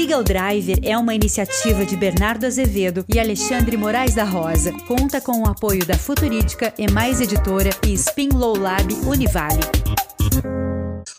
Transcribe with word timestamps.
Legal 0.00 0.24
Driver 0.24 0.78
é 0.82 0.96
uma 0.96 1.14
iniciativa 1.14 1.84
de 1.84 1.94
Bernardo 1.94 2.46
Azevedo 2.46 3.04
e 3.06 3.20
Alexandre 3.20 3.76
Moraes 3.76 4.14
da 4.14 4.24
Rosa. 4.24 4.72
Conta 4.88 5.20
com 5.20 5.42
o 5.42 5.46
apoio 5.46 5.86
da 5.86 5.94
Futurídica, 5.94 6.72
Mais 6.90 7.20
Editora 7.20 7.68
e 7.86 7.92
Spin 7.92 8.30
Low 8.32 8.56
Lab 8.56 8.94
Univale. 9.06 9.60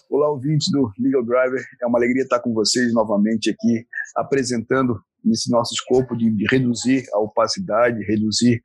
Olá, 0.09 0.31
ouvintes 0.31 0.71
do 0.71 0.91
Legal 0.97 1.23
Driver. 1.23 1.63
É 1.79 1.85
uma 1.85 1.99
alegria 1.99 2.23
estar 2.23 2.39
com 2.39 2.55
vocês 2.55 2.91
novamente 2.91 3.51
aqui, 3.51 3.85
apresentando 4.15 4.99
nesse 5.23 5.51
nosso 5.51 5.75
escopo 5.75 6.17
de 6.17 6.33
reduzir 6.49 7.05
a 7.13 7.19
opacidade, 7.19 8.03
reduzir 8.03 8.63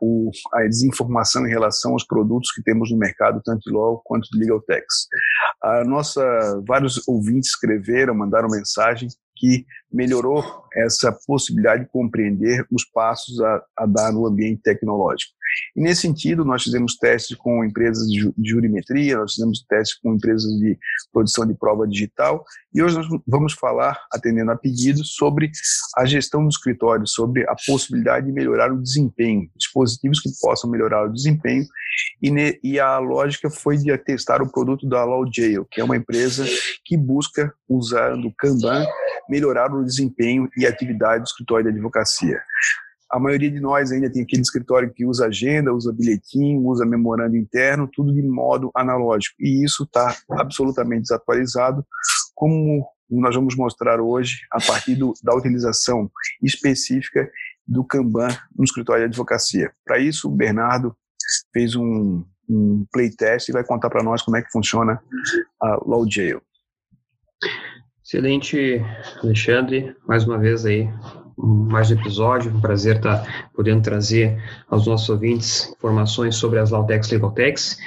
o, 0.00 0.32
a 0.54 0.62
desinformação 0.64 1.46
em 1.46 1.50
relação 1.50 1.92
aos 1.92 2.04
produtos 2.04 2.50
que 2.50 2.64
temos 2.64 2.90
no 2.90 2.98
mercado, 2.98 3.40
tanto 3.44 3.60
de 3.60 3.72
Law 3.72 4.02
quanto 4.04 4.28
de 4.28 4.40
Legal 4.40 4.60
Techs. 4.60 5.06
A 5.62 5.84
nossa, 5.84 6.20
vários 6.66 7.06
ouvintes 7.06 7.50
escreveram, 7.50 8.12
mandaram 8.12 8.48
mensagem 8.48 9.08
que 9.42 9.66
melhorou 9.92 10.40
essa 10.72 11.10
possibilidade 11.26 11.82
de 11.82 11.90
compreender 11.90 12.64
os 12.70 12.84
passos 12.84 13.40
a, 13.40 13.64
a 13.76 13.86
dar 13.86 14.12
no 14.12 14.24
ambiente 14.24 14.62
tecnológico. 14.62 15.32
E 15.76 15.80
nesse 15.80 16.02
sentido, 16.02 16.44
nós 16.44 16.62
fizemos 16.62 16.96
testes 16.96 17.36
com 17.36 17.64
empresas 17.64 18.06
de 18.08 18.32
jurimetria, 18.44 19.18
nós 19.18 19.34
fizemos 19.34 19.64
testes 19.68 19.98
com 19.98 20.14
empresas 20.14 20.50
de 20.58 20.78
produção 21.12 21.46
de 21.46 21.54
prova 21.54 21.86
digital, 21.86 22.44
e 22.74 22.82
hoje 22.82 22.96
nós 22.96 23.06
vamos 23.26 23.52
falar, 23.54 23.98
atendendo 24.12 24.50
a 24.50 24.56
pedidos, 24.56 25.14
sobre 25.14 25.50
a 25.96 26.04
gestão 26.04 26.42
do 26.42 26.48
escritório, 26.48 27.06
sobre 27.06 27.42
a 27.48 27.54
possibilidade 27.66 28.26
de 28.26 28.32
melhorar 28.32 28.72
o 28.72 28.82
desempenho, 28.82 29.50
dispositivos 29.56 30.20
que 30.20 30.30
possam 30.40 30.70
melhorar 30.70 31.06
o 31.06 31.12
desempenho, 31.12 31.64
e, 32.22 32.30
ne, 32.30 32.58
e 32.62 32.78
a 32.80 32.98
lógica 32.98 33.50
foi 33.50 33.76
de 33.76 33.96
testar 33.98 34.42
o 34.42 34.50
produto 34.50 34.88
da 34.88 35.04
LawJail, 35.04 35.66
que 35.70 35.80
é 35.80 35.84
uma 35.84 35.96
empresa 35.96 36.44
que 36.84 36.96
busca, 36.96 37.52
usando 37.68 38.28
o 38.28 38.34
Kanban, 38.34 38.86
melhorar 39.28 39.72
o 39.72 39.84
desempenho 39.84 40.48
e 40.56 40.66
atividade 40.66 41.22
do 41.22 41.26
escritório 41.26 41.64
de 41.64 41.76
advocacia. 41.76 42.40
A 43.12 43.20
maioria 43.20 43.50
de 43.50 43.60
nós 43.60 43.92
ainda 43.92 44.10
tem 44.10 44.22
aquele 44.22 44.40
escritório 44.40 44.92
que 44.92 45.04
usa 45.04 45.26
agenda, 45.26 45.74
usa 45.74 45.92
bilhetim, 45.92 46.56
usa 46.64 46.86
memorando 46.86 47.36
interno, 47.36 47.86
tudo 47.92 48.12
de 48.12 48.22
modo 48.22 48.70
analógico. 48.74 49.36
E 49.38 49.62
isso 49.62 49.84
está 49.84 50.16
absolutamente 50.30 51.02
desatualizado, 51.02 51.84
como 52.34 52.86
nós 53.10 53.34
vamos 53.34 53.54
mostrar 53.54 54.00
hoje, 54.00 54.38
a 54.50 54.58
partir 54.58 54.94
do, 54.94 55.12
da 55.22 55.34
utilização 55.34 56.10
específica 56.42 57.30
do 57.66 57.84
Kanban 57.84 58.28
no 58.56 58.64
escritório 58.64 59.02
de 59.02 59.08
advocacia. 59.08 59.70
Para 59.84 59.98
isso, 59.98 60.28
o 60.28 60.34
Bernardo 60.34 60.96
fez 61.52 61.76
um, 61.76 62.24
um 62.48 62.86
playtest 62.90 63.48
e 63.48 63.52
vai 63.52 63.64
contar 63.64 63.90
para 63.90 64.02
nós 64.02 64.22
como 64.22 64.38
é 64.38 64.42
que 64.42 64.50
funciona 64.50 65.00
a 65.60 65.78
LawJail. 65.86 66.40
Excelente, 68.04 68.80
Alexandre. 69.22 69.96
Mais 70.06 70.24
uma 70.24 70.38
vez 70.38 70.66
aí, 70.66 70.88
mais 71.36 71.90
um 71.90 71.94
episódio. 71.94 72.54
Um 72.54 72.60
prazer 72.60 72.96
estar 72.96 73.50
podendo 73.54 73.82
trazer 73.82 74.42
aos 74.68 74.86
nossos 74.86 75.08
ouvintes 75.08 75.72
informações 75.72 76.36
sobre 76.36 76.58
as 76.58 76.70
Lautex 76.70 77.10
Legaltex. 77.10 77.78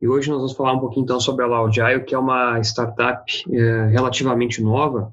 E 0.00 0.08
hoje 0.08 0.28
nós 0.28 0.38
vamos 0.38 0.52
falar 0.52 0.74
um 0.74 0.80
pouquinho 0.80 1.04
então 1.04 1.20
sobre 1.20 1.44
a 1.44 1.48
Laudjaio, 1.48 2.04
que 2.04 2.14
é 2.14 2.18
uma 2.18 2.60
startup 2.60 3.24
é, 3.50 3.86
relativamente 3.86 4.62
nova, 4.62 5.12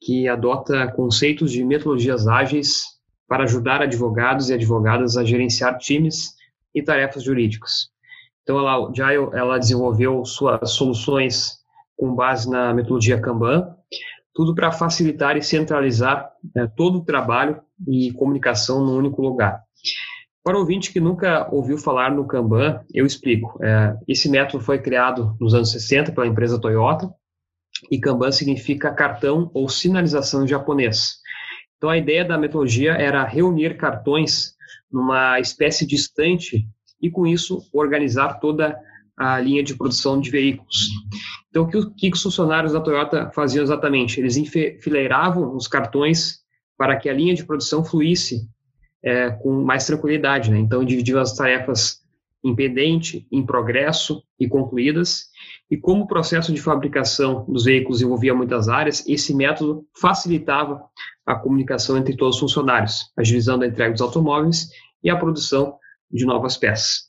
que 0.00 0.28
adota 0.28 0.88
conceitos 0.88 1.52
de 1.52 1.64
metodologias 1.64 2.26
ágeis 2.26 2.84
para 3.28 3.44
ajudar 3.44 3.82
advogados 3.82 4.48
e 4.48 4.54
advogadas 4.54 5.16
a 5.16 5.24
gerenciar 5.24 5.78
times 5.78 6.34
e 6.74 6.82
tarefas 6.82 7.24
jurídicas. 7.24 7.90
Então, 8.42 8.58
a 8.58 8.62
Laudjaio, 8.62 9.30
ela 9.34 9.58
desenvolveu 9.58 10.24
suas 10.24 10.70
soluções 10.70 11.58
com 11.96 12.14
base 12.14 12.48
na 12.48 12.72
metodologia 12.72 13.20
Kanban, 13.20 13.75
tudo 14.36 14.54
para 14.54 14.70
facilitar 14.70 15.34
e 15.38 15.42
centralizar 15.42 16.30
né, 16.54 16.70
todo 16.76 16.98
o 16.98 17.04
trabalho 17.04 17.58
e 17.88 18.12
comunicação 18.12 18.84
num 18.84 18.98
único 18.98 19.22
lugar. 19.22 19.62
Para 20.44 20.58
o 20.58 20.60
ouvinte 20.60 20.92
que 20.92 21.00
nunca 21.00 21.48
ouviu 21.50 21.78
falar 21.78 22.14
no 22.14 22.26
Kanban, 22.26 22.80
eu 22.92 23.06
explico. 23.06 23.58
É, 23.64 23.96
esse 24.06 24.28
método 24.28 24.62
foi 24.62 24.78
criado 24.78 25.34
nos 25.40 25.54
anos 25.54 25.72
60 25.72 26.12
pela 26.12 26.26
empresa 26.26 26.60
Toyota 26.60 27.10
e 27.90 27.98
Kanban 27.98 28.30
significa 28.30 28.92
cartão 28.92 29.50
ou 29.54 29.70
sinalização 29.70 30.44
em 30.44 30.48
japonês. 30.48 31.16
Então, 31.78 31.88
a 31.88 31.96
ideia 31.96 32.24
da 32.24 32.38
metodologia 32.38 32.92
era 32.92 33.24
reunir 33.24 33.78
cartões 33.78 34.54
numa 34.92 35.40
espécie 35.40 35.86
de 35.86 35.94
estante 35.94 36.68
e, 37.00 37.10
com 37.10 37.26
isso, 37.26 37.62
organizar 37.72 38.34
toda 38.34 38.78
a 39.16 39.40
linha 39.40 39.62
de 39.62 39.74
produção 39.74 40.20
de 40.20 40.30
veículos. 40.30 40.76
Então, 41.48 41.64
o 41.64 41.68
que, 41.68 41.78
o 41.78 41.94
que 41.94 42.10
os 42.12 42.22
funcionários 42.22 42.72
da 42.72 42.80
Toyota 42.80 43.30
faziam 43.34 43.62
exatamente? 43.62 44.20
Eles 44.20 44.36
enfileiravam 44.36 45.56
os 45.56 45.66
cartões 45.66 46.40
para 46.76 46.96
que 46.96 47.08
a 47.08 47.14
linha 47.14 47.34
de 47.34 47.44
produção 47.44 47.82
fluísse 47.82 48.42
é, 49.02 49.30
com 49.30 49.62
mais 49.62 49.86
tranquilidade. 49.86 50.50
Né? 50.50 50.58
Então, 50.58 50.84
dividiam 50.84 51.20
as 51.20 51.34
tarefas 51.34 52.00
em 52.44 52.54
pendente, 52.54 53.26
em 53.32 53.44
progresso 53.44 54.22
e 54.38 54.46
concluídas. 54.46 55.24
E 55.70 55.76
como 55.76 56.04
o 56.04 56.06
processo 56.06 56.52
de 56.52 56.60
fabricação 56.60 57.44
dos 57.48 57.64
veículos 57.64 58.00
envolvia 58.00 58.34
muitas 58.34 58.68
áreas, 58.68 59.04
esse 59.08 59.34
método 59.34 59.84
facilitava 60.00 60.80
a 61.26 61.34
comunicação 61.34 61.96
entre 61.96 62.16
todos 62.16 62.36
os 62.36 62.40
funcionários, 62.40 63.10
a 63.16 63.22
divisão 63.22 63.58
da 63.58 63.66
entrega 63.66 63.92
dos 63.92 64.00
automóveis 64.00 64.68
e 65.02 65.10
a 65.10 65.16
produção 65.16 65.76
de 66.10 66.24
novas 66.24 66.56
peças. 66.56 67.05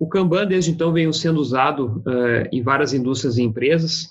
O 0.00 0.08
Kanban, 0.08 0.46
desde 0.46 0.70
então, 0.70 0.94
veio 0.94 1.12
sendo 1.12 1.38
usado 1.38 2.02
uh, 2.06 2.48
em 2.50 2.62
várias 2.62 2.94
indústrias 2.94 3.36
e 3.36 3.42
empresas. 3.42 4.08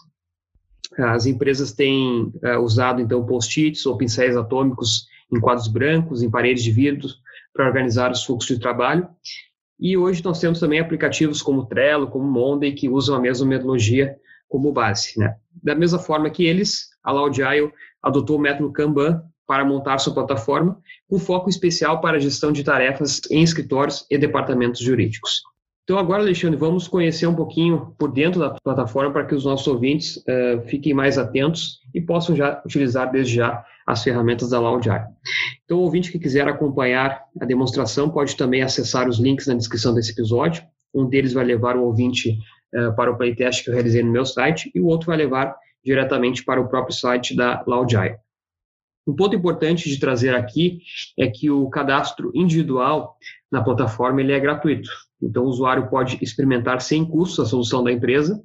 As 0.96 1.26
empresas 1.26 1.72
têm 1.72 2.32
uh, 2.44 2.60
usado, 2.62 3.02
então, 3.02 3.26
post-its 3.26 3.88
ou 3.88 3.98
pincéis 3.98 4.38
atômicos 4.38 5.08
em 5.34 5.40
quadros 5.40 5.68
brancos, 5.68 6.22
em 6.22 6.30
paredes 6.30 6.64
de 6.64 6.72
vidro, 6.72 7.08
para 7.52 7.66
organizar 7.66 8.12
os 8.12 8.24
fluxos 8.24 8.56
de 8.56 8.62
trabalho. 8.62 9.10
E 9.80 9.98
hoje 9.98 10.24
nós 10.24 10.40
temos 10.40 10.60
também 10.60 10.80
aplicativos 10.80 11.42
como 11.42 11.66
Trello, 11.66 12.06
como 12.08 12.30
Monday, 12.30 12.74
que 12.74 12.88
usam 12.88 13.16
a 13.16 13.20
mesma 13.20 13.48
metodologia 13.48 14.16
como 14.48 14.72
base. 14.72 15.18
Né? 15.18 15.36
Da 15.64 15.74
mesma 15.74 15.98
forma 15.98 16.30
que 16.30 16.46
eles, 16.46 16.90
a 17.04 17.12
Laudial 17.12 17.72
adotou 18.04 18.38
o 18.38 18.40
método 18.40 18.72
Kanban 18.72 19.24
para 19.48 19.66
montar 19.66 19.98
sua 19.98 20.14
plataforma, 20.14 20.80
com 21.08 21.18
foco 21.18 21.50
especial 21.50 22.00
para 22.00 22.18
a 22.18 22.20
gestão 22.20 22.52
de 22.52 22.64
tarefas 22.64 23.22
em 23.32 23.42
escritórios 23.42 24.06
e 24.08 24.20
departamentos 24.20 24.82
jurídicos. 24.82 25.42
Então, 25.90 25.98
agora, 25.98 26.22
Alexandre, 26.22 26.56
vamos 26.56 26.88
conhecer 26.88 27.26
um 27.26 27.34
pouquinho 27.34 27.96
por 27.98 28.12
dentro 28.12 28.40
da 28.40 28.52
plataforma 28.64 29.12
para 29.12 29.26
que 29.26 29.34
os 29.34 29.44
nossos 29.44 29.66
ouvintes 29.66 30.18
uh, 30.18 30.62
fiquem 30.68 30.94
mais 30.94 31.18
atentos 31.18 31.80
e 31.96 32.00
possam 32.00 32.36
já 32.36 32.62
utilizar 32.64 33.12
desde 33.12 33.38
já 33.38 33.66
as 33.88 34.04
ferramentas 34.04 34.52
da 34.52 34.60
Laudiar. 34.60 35.08
Então, 35.66 35.80
o 35.80 35.82
ouvinte 35.82 36.12
que 36.12 36.20
quiser 36.20 36.48
acompanhar 36.48 37.24
a 37.42 37.44
demonstração 37.44 38.08
pode 38.08 38.38
também 38.38 38.62
acessar 38.62 39.10
os 39.10 39.18
links 39.18 39.48
na 39.48 39.56
descrição 39.56 39.92
desse 39.92 40.12
episódio. 40.12 40.62
Um 40.94 41.10
deles 41.10 41.34
vai 41.34 41.44
levar 41.44 41.76
o 41.76 41.84
ouvinte 41.86 42.38
uh, 42.76 42.96
para 42.96 43.10
o 43.10 43.18
playtest 43.18 43.64
que 43.64 43.72
eu 43.72 43.74
realizei 43.74 44.04
no 44.04 44.12
meu 44.12 44.28
site 44.28 44.72
e 44.76 44.80
o 44.80 44.86
outro 44.86 45.08
vai 45.08 45.18
levar 45.18 45.56
diretamente 45.84 46.46
para 46.46 46.62
o 46.62 46.70
próprio 46.70 46.96
site 46.96 47.36
da 47.36 47.64
Laudiar. 47.66 48.20
Um 49.08 49.16
ponto 49.16 49.36
importante 49.36 49.90
de 49.90 50.00
trazer 50.00 50.36
aqui 50.36 50.82
é 51.18 51.28
que 51.28 51.50
o 51.50 51.70
cadastro 51.70 52.32
individual 52.34 53.18
na 53.52 53.64
plataforma 53.64 54.22
ele 54.22 54.32
é 54.32 54.40
gratuito. 54.40 54.90
Então, 55.22 55.44
o 55.44 55.48
usuário 55.48 55.90
pode 55.90 56.18
experimentar 56.22 56.82
sem 56.82 57.04
custo 57.04 57.42
a 57.42 57.46
solução 57.46 57.84
da 57.84 57.92
empresa. 57.92 58.42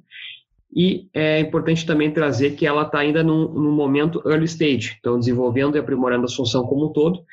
E 0.75 1.07
é 1.13 1.39
importante 1.39 1.85
também 1.85 2.11
trazer 2.11 2.51
que 2.51 2.67
ela 2.67 2.81
está 2.81 2.99
ainda 2.99 3.23
num, 3.23 3.71
momento 3.71 4.21
early 4.25 4.43
stage, 4.45 4.97
então 4.99 5.17
desenvolvendo 5.17 5.77
e 5.77 5.79
aprimorando 5.79 6.25
a 6.25 6.27
solução 6.27 6.65
como 6.65 6.87
um 6.87 6.91
todo, 6.91 7.23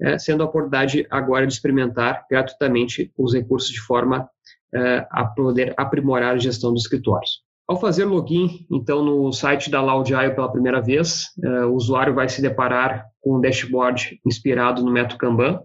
é, 0.00 0.18
sendo 0.18 0.42
a 0.42 0.46
oportunidade 0.46 1.04
agora 1.10 1.44
de 1.44 1.52
experimentar 1.52 2.24
gratuitamente 2.30 3.10
os 3.18 3.34
recursos 3.34 3.70
de 3.70 3.80
forma 3.80 4.28
é, 4.72 5.06
a 5.10 5.24
poder 5.24 5.74
aprimorar 5.76 6.34
a 6.34 6.38
gestão 6.38 6.72
dos 6.72 6.82
escritórios. 6.82 7.42
Ao 7.66 7.80
fazer 7.80 8.04
login, 8.04 8.66
então, 8.70 9.04
no 9.04 9.32
site 9.32 9.70
da 9.70 9.80
Laudiaio 9.80 10.34
pela 10.34 10.50
primeira 10.50 10.80
vez, 10.80 11.28
uh, 11.38 11.66
o 11.66 11.74
usuário 11.74 12.14
vai 12.14 12.28
se 12.28 12.42
deparar 12.42 13.06
com 13.20 13.36
um 13.36 13.40
dashboard 13.40 14.20
inspirado 14.26 14.82
no 14.84 14.90
método 14.90 15.18
Kanban 15.18 15.60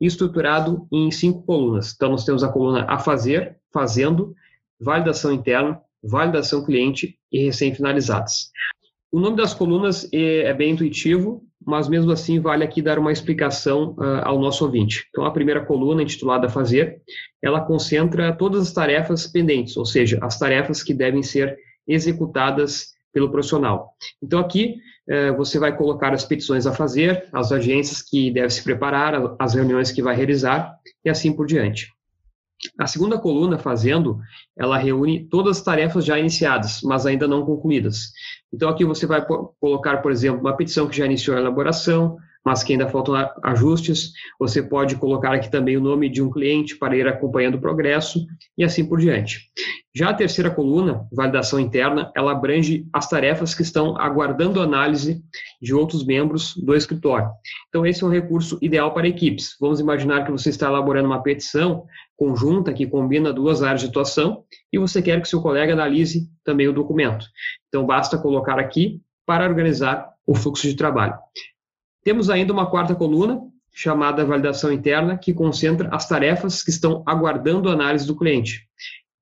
e 0.00 0.06
estruturado 0.06 0.86
em 0.92 1.10
cinco 1.10 1.42
colunas. 1.44 1.92
Então, 1.94 2.10
nós 2.10 2.24
temos 2.24 2.44
a 2.44 2.52
coluna 2.52 2.84
a 2.88 2.98
fazer, 2.98 3.56
fazendo, 3.72 4.34
validação 4.78 5.32
interna, 5.32 5.80
validação 6.02 6.64
cliente 6.64 7.18
e 7.32 7.44
recém-finalizadas. 7.46 8.50
O 9.10 9.18
nome 9.18 9.36
das 9.36 9.54
colunas 9.54 10.08
é, 10.12 10.42
é 10.42 10.54
bem 10.54 10.72
intuitivo, 10.72 11.42
mas 11.64 11.88
mesmo 11.88 12.10
assim 12.12 12.40
vale 12.40 12.64
aqui 12.64 12.80
dar 12.80 12.98
uma 12.98 13.12
explicação 13.12 13.94
uh, 13.98 14.22
ao 14.24 14.38
nosso 14.38 14.64
ouvinte. 14.64 15.06
Então, 15.10 15.24
a 15.24 15.30
primeira 15.30 15.64
coluna, 15.64 16.02
intitulada 16.02 16.48
Fazer, 16.48 17.00
ela 17.42 17.60
concentra 17.60 18.32
todas 18.32 18.62
as 18.62 18.72
tarefas 18.72 19.26
pendentes, 19.26 19.76
ou 19.76 19.84
seja, 19.84 20.18
as 20.22 20.38
tarefas 20.38 20.82
que 20.82 20.94
devem 20.94 21.22
ser 21.22 21.56
executadas 21.86 22.88
pelo 23.12 23.30
profissional. 23.30 23.92
Então, 24.22 24.38
aqui 24.38 24.76
uh, 25.08 25.36
você 25.36 25.58
vai 25.58 25.76
colocar 25.76 26.12
as 26.12 26.24
petições 26.24 26.66
a 26.66 26.72
fazer, 26.72 27.28
as 27.32 27.50
agências 27.52 28.02
que 28.02 28.30
deve 28.30 28.50
se 28.50 28.62
preparar, 28.62 29.36
as 29.38 29.54
reuniões 29.54 29.90
que 29.90 30.02
vai 30.02 30.14
realizar 30.14 30.74
e 31.04 31.10
assim 31.10 31.32
por 31.32 31.46
diante. 31.46 31.97
A 32.78 32.86
segunda 32.86 33.18
coluna, 33.18 33.58
fazendo, 33.58 34.18
ela 34.56 34.78
reúne 34.78 35.28
todas 35.28 35.58
as 35.58 35.62
tarefas 35.62 36.04
já 36.04 36.18
iniciadas, 36.18 36.80
mas 36.82 37.06
ainda 37.06 37.28
não 37.28 37.44
concluídas. 37.44 38.12
Então, 38.52 38.68
aqui 38.68 38.84
você 38.84 39.06
vai 39.06 39.24
colocar, 39.60 39.98
por 39.98 40.10
exemplo, 40.10 40.40
uma 40.40 40.56
petição 40.56 40.88
que 40.88 40.96
já 40.96 41.06
iniciou 41.06 41.36
a 41.36 41.40
elaboração, 41.40 42.18
mas 42.44 42.62
que 42.62 42.72
ainda 42.72 42.88
faltam 42.88 43.14
ajustes. 43.42 44.12
Você 44.38 44.62
pode 44.62 44.96
colocar 44.96 45.34
aqui 45.34 45.50
também 45.50 45.76
o 45.76 45.82
nome 45.82 46.08
de 46.08 46.22
um 46.22 46.30
cliente 46.30 46.76
para 46.76 46.96
ir 46.96 47.06
acompanhando 47.06 47.56
o 47.56 47.60
progresso 47.60 48.26
e 48.56 48.64
assim 48.64 48.86
por 48.86 48.98
diante. 48.98 49.50
Já 49.94 50.10
a 50.10 50.14
terceira 50.14 50.50
coluna, 50.50 51.06
validação 51.12 51.58
interna, 51.58 52.12
ela 52.16 52.32
abrange 52.32 52.86
as 52.92 53.08
tarefas 53.08 53.54
que 53.54 53.62
estão 53.62 53.98
aguardando 53.98 54.60
análise 54.60 55.22
de 55.60 55.74
outros 55.74 56.06
membros 56.06 56.54
do 56.56 56.74
escritório. 56.74 57.28
Então, 57.68 57.84
esse 57.84 58.02
é 58.02 58.06
um 58.06 58.10
recurso 58.10 58.58
ideal 58.62 58.94
para 58.94 59.08
equipes. 59.08 59.56
Vamos 59.60 59.80
imaginar 59.80 60.24
que 60.24 60.30
você 60.30 60.50
está 60.50 60.68
elaborando 60.68 61.08
uma 61.08 61.22
petição 61.22 61.84
conjunta 62.18 62.74
que 62.74 62.84
combina 62.84 63.32
duas 63.32 63.62
áreas 63.62 63.80
de 63.80 63.86
atuação 63.86 64.44
e 64.72 64.78
você 64.78 65.00
quer 65.00 65.22
que 65.22 65.28
seu 65.28 65.40
colega 65.40 65.72
analise 65.72 66.28
também 66.42 66.66
o 66.66 66.72
documento. 66.72 67.24
Então, 67.68 67.86
basta 67.86 68.18
colocar 68.18 68.58
aqui 68.58 69.00
para 69.24 69.48
organizar 69.48 70.12
o 70.26 70.34
fluxo 70.34 70.66
de 70.66 70.74
trabalho. 70.74 71.14
Temos 72.02 72.28
ainda 72.28 72.52
uma 72.52 72.68
quarta 72.68 72.92
coluna, 72.94 73.40
chamada 73.72 74.24
validação 74.24 74.72
interna, 74.72 75.16
que 75.16 75.32
concentra 75.32 75.88
as 75.94 76.08
tarefas 76.08 76.60
que 76.60 76.70
estão 76.70 77.04
aguardando 77.06 77.68
a 77.68 77.72
análise 77.72 78.04
do 78.04 78.16
cliente. 78.16 78.66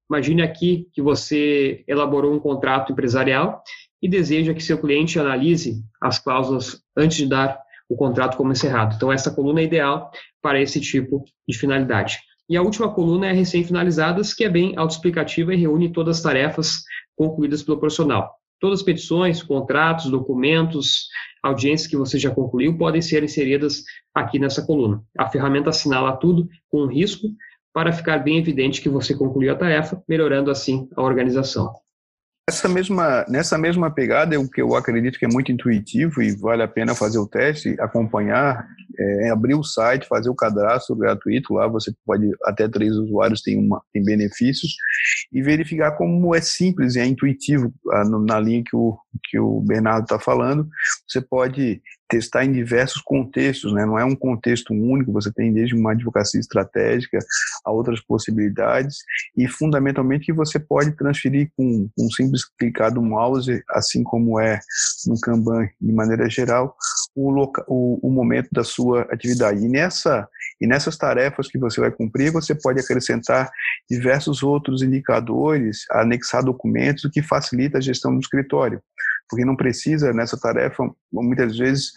Imagine 0.08 0.42
aqui 0.42 0.88
que 0.94 1.02
você 1.02 1.84
elaborou 1.86 2.32
um 2.32 2.40
contrato 2.40 2.92
empresarial 2.92 3.62
e 4.00 4.08
deseja 4.08 4.54
que 4.54 4.62
seu 4.62 4.78
cliente 4.78 5.18
analise 5.18 5.84
as 6.00 6.18
cláusulas 6.18 6.80
antes 6.96 7.18
de 7.18 7.26
dar 7.26 7.60
o 7.88 7.94
contrato 7.94 8.38
como 8.38 8.52
encerrado. 8.52 8.94
Então, 8.96 9.12
essa 9.12 9.30
coluna 9.30 9.60
é 9.60 9.64
ideal 9.64 10.10
para 10.40 10.60
esse 10.60 10.80
tipo 10.80 11.24
de 11.46 11.58
finalidade. 11.58 12.18
E 12.48 12.56
a 12.56 12.62
última 12.62 12.92
coluna 12.92 13.26
é 13.26 13.32
recém-finalizadas, 13.32 14.32
que 14.32 14.44
é 14.44 14.48
bem 14.48 14.76
autoexplicativa 14.76 15.52
e 15.52 15.56
reúne 15.56 15.92
todas 15.92 16.18
as 16.18 16.22
tarefas 16.22 16.82
concluídas 17.16 17.62
pelo 17.62 17.78
profissional. 17.78 18.34
Todas 18.60 18.80
as 18.80 18.84
petições, 18.84 19.42
contratos, 19.42 20.10
documentos, 20.10 21.08
audiências 21.42 21.88
que 21.88 21.96
você 21.96 22.18
já 22.18 22.30
concluiu 22.30 22.78
podem 22.78 23.02
ser 23.02 23.22
inseridas 23.22 23.82
aqui 24.14 24.38
nessa 24.38 24.64
coluna. 24.64 25.02
A 25.18 25.28
ferramenta 25.28 25.70
assinala 25.70 26.16
tudo 26.16 26.48
com 26.70 26.86
risco 26.86 27.28
para 27.72 27.92
ficar 27.92 28.18
bem 28.18 28.38
evidente 28.38 28.80
que 28.80 28.88
você 28.88 29.14
concluiu 29.14 29.52
a 29.52 29.56
tarefa, 29.56 30.02
melhorando 30.08 30.50
assim 30.50 30.88
a 30.96 31.02
organização. 31.02 31.70
Essa 32.48 32.68
mesma, 32.68 33.26
nessa 33.28 33.58
mesma 33.58 33.90
pegada, 33.90 34.38
o 34.38 34.48
que 34.48 34.62
eu 34.62 34.76
acredito 34.76 35.18
que 35.18 35.24
é 35.24 35.28
muito 35.28 35.50
intuitivo 35.50 36.22
e 36.22 36.30
vale 36.30 36.62
a 36.62 36.68
pena 36.68 36.94
fazer 36.94 37.18
o 37.18 37.26
teste, 37.26 37.74
acompanhar, 37.80 38.68
é, 38.96 39.30
abrir 39.30 39.56
o 39.56 39.64
site, 39.64 40.06
fazer 40.06 40.30
o 40.30 40.34
cadastro 40.34 40.94
gratuito. 40.94 41.54
Lá 41.54 41.66
você 41.66 41.92
pode, 42.06 42.30
até 42.44 42.68
três 42.68 42.94
usuários 42.94 43.42
tem, 43.42 43.58
uma, 43.58 43.82
tem 43.92 44.04
benefícios, 44.04 44.76
e 45.32 45.42
verificar 45.42 45.96
como 45.96 46.36
é 46.36 46.40
simples 46.40 46.94
e 46.94 47.00
é 47.00 47.06
intuitivo 47.06 47.74
na 48.24 48.38
linha 48.38 48.62
que 48.64 48.76
o, 48.76 48.96
que 49.24 49.40
o 49.40 49.60
Bernardo 49.62 50.04
está 50.04 50.20
falando. 50.20 50.68
Você 51.08 51.20
pode 51.20 51.82
testar 52.08 52.44
em 52.44 52.52
diversos 52.52 53.02
contextos, 53.02 53.72
né? 53.72 53.84
não 53.84 53.98
é 53.98 54.04
um 54.04 54.14
contexto 54.14 54.72
único, 54.72 55.12
você 55.12 55.32
tem 55.32 55.52
desde 55.52 55.74
uma 55.74 55.92
advocacia 55.92 56.40
estratégica 56.40 57.18
a 57.64 57.70
outras 57.70 58.00
possibilidades 58.00 58.98
e 59.36 59.48
fundamentalmente 59.48 60.26
que 60.26 60.32
você 60.32 60.58
pode 60.58 60.92
transferir 60.92 61.50
com, 61.56 61.88
um 61.98 62.10
simples 62.10 62.44
clicar 62.58 62.92
do 62.92 63.02
mouse, 63.02 63.62
assim 63.70 64.02
como 64.02 64.38
é 64.40 64.60
no 65.06 65.20
Kanban 65.20 65.68
de 65.80 65.92
maneira 65.92 66.28
geral, 66.30 66.76
o, 67.14 67.30
loca, 67.30 67.64
o, 67.66 67.98
o 68.06 68.10
momento 68.10 68.48
da 68.52 68.62
sua 68.62 69.02
atividade. 69.12 69.64
E, 69.64 69.68
nessa, 69.68 70.28
e 70.60 70.66
nessas 70.66 70.96
tarefas 70.96 71.48
que 71.48 71.58
você 71.58 71.80
vai 71.80 71.90
cumprir, 71.90 72.30
você 72.30 72.54
pode 72.54 72.80
acrescentar 72.80 73.50
diversos 73.90 74.42
outros 74.42 74.82
indicadores, 74.82 75.84
anexar 75.90 76.44
documentos, 76.44 77.04
o 77.04 77.10
que 77.10 77.22
facilita 77.22 77.78
a 77.78 77.80
gestão 77.80 78.12
do 78.12 78.20
escritório 78.20 78.80
porque 79.28 79.44
não 79.44 79.56
precisa 79.56 80.12
nessa 80.12 80.38
tarefa, 80.38 80.88
muitas 81.12 81.56
vezes 81.56 81.92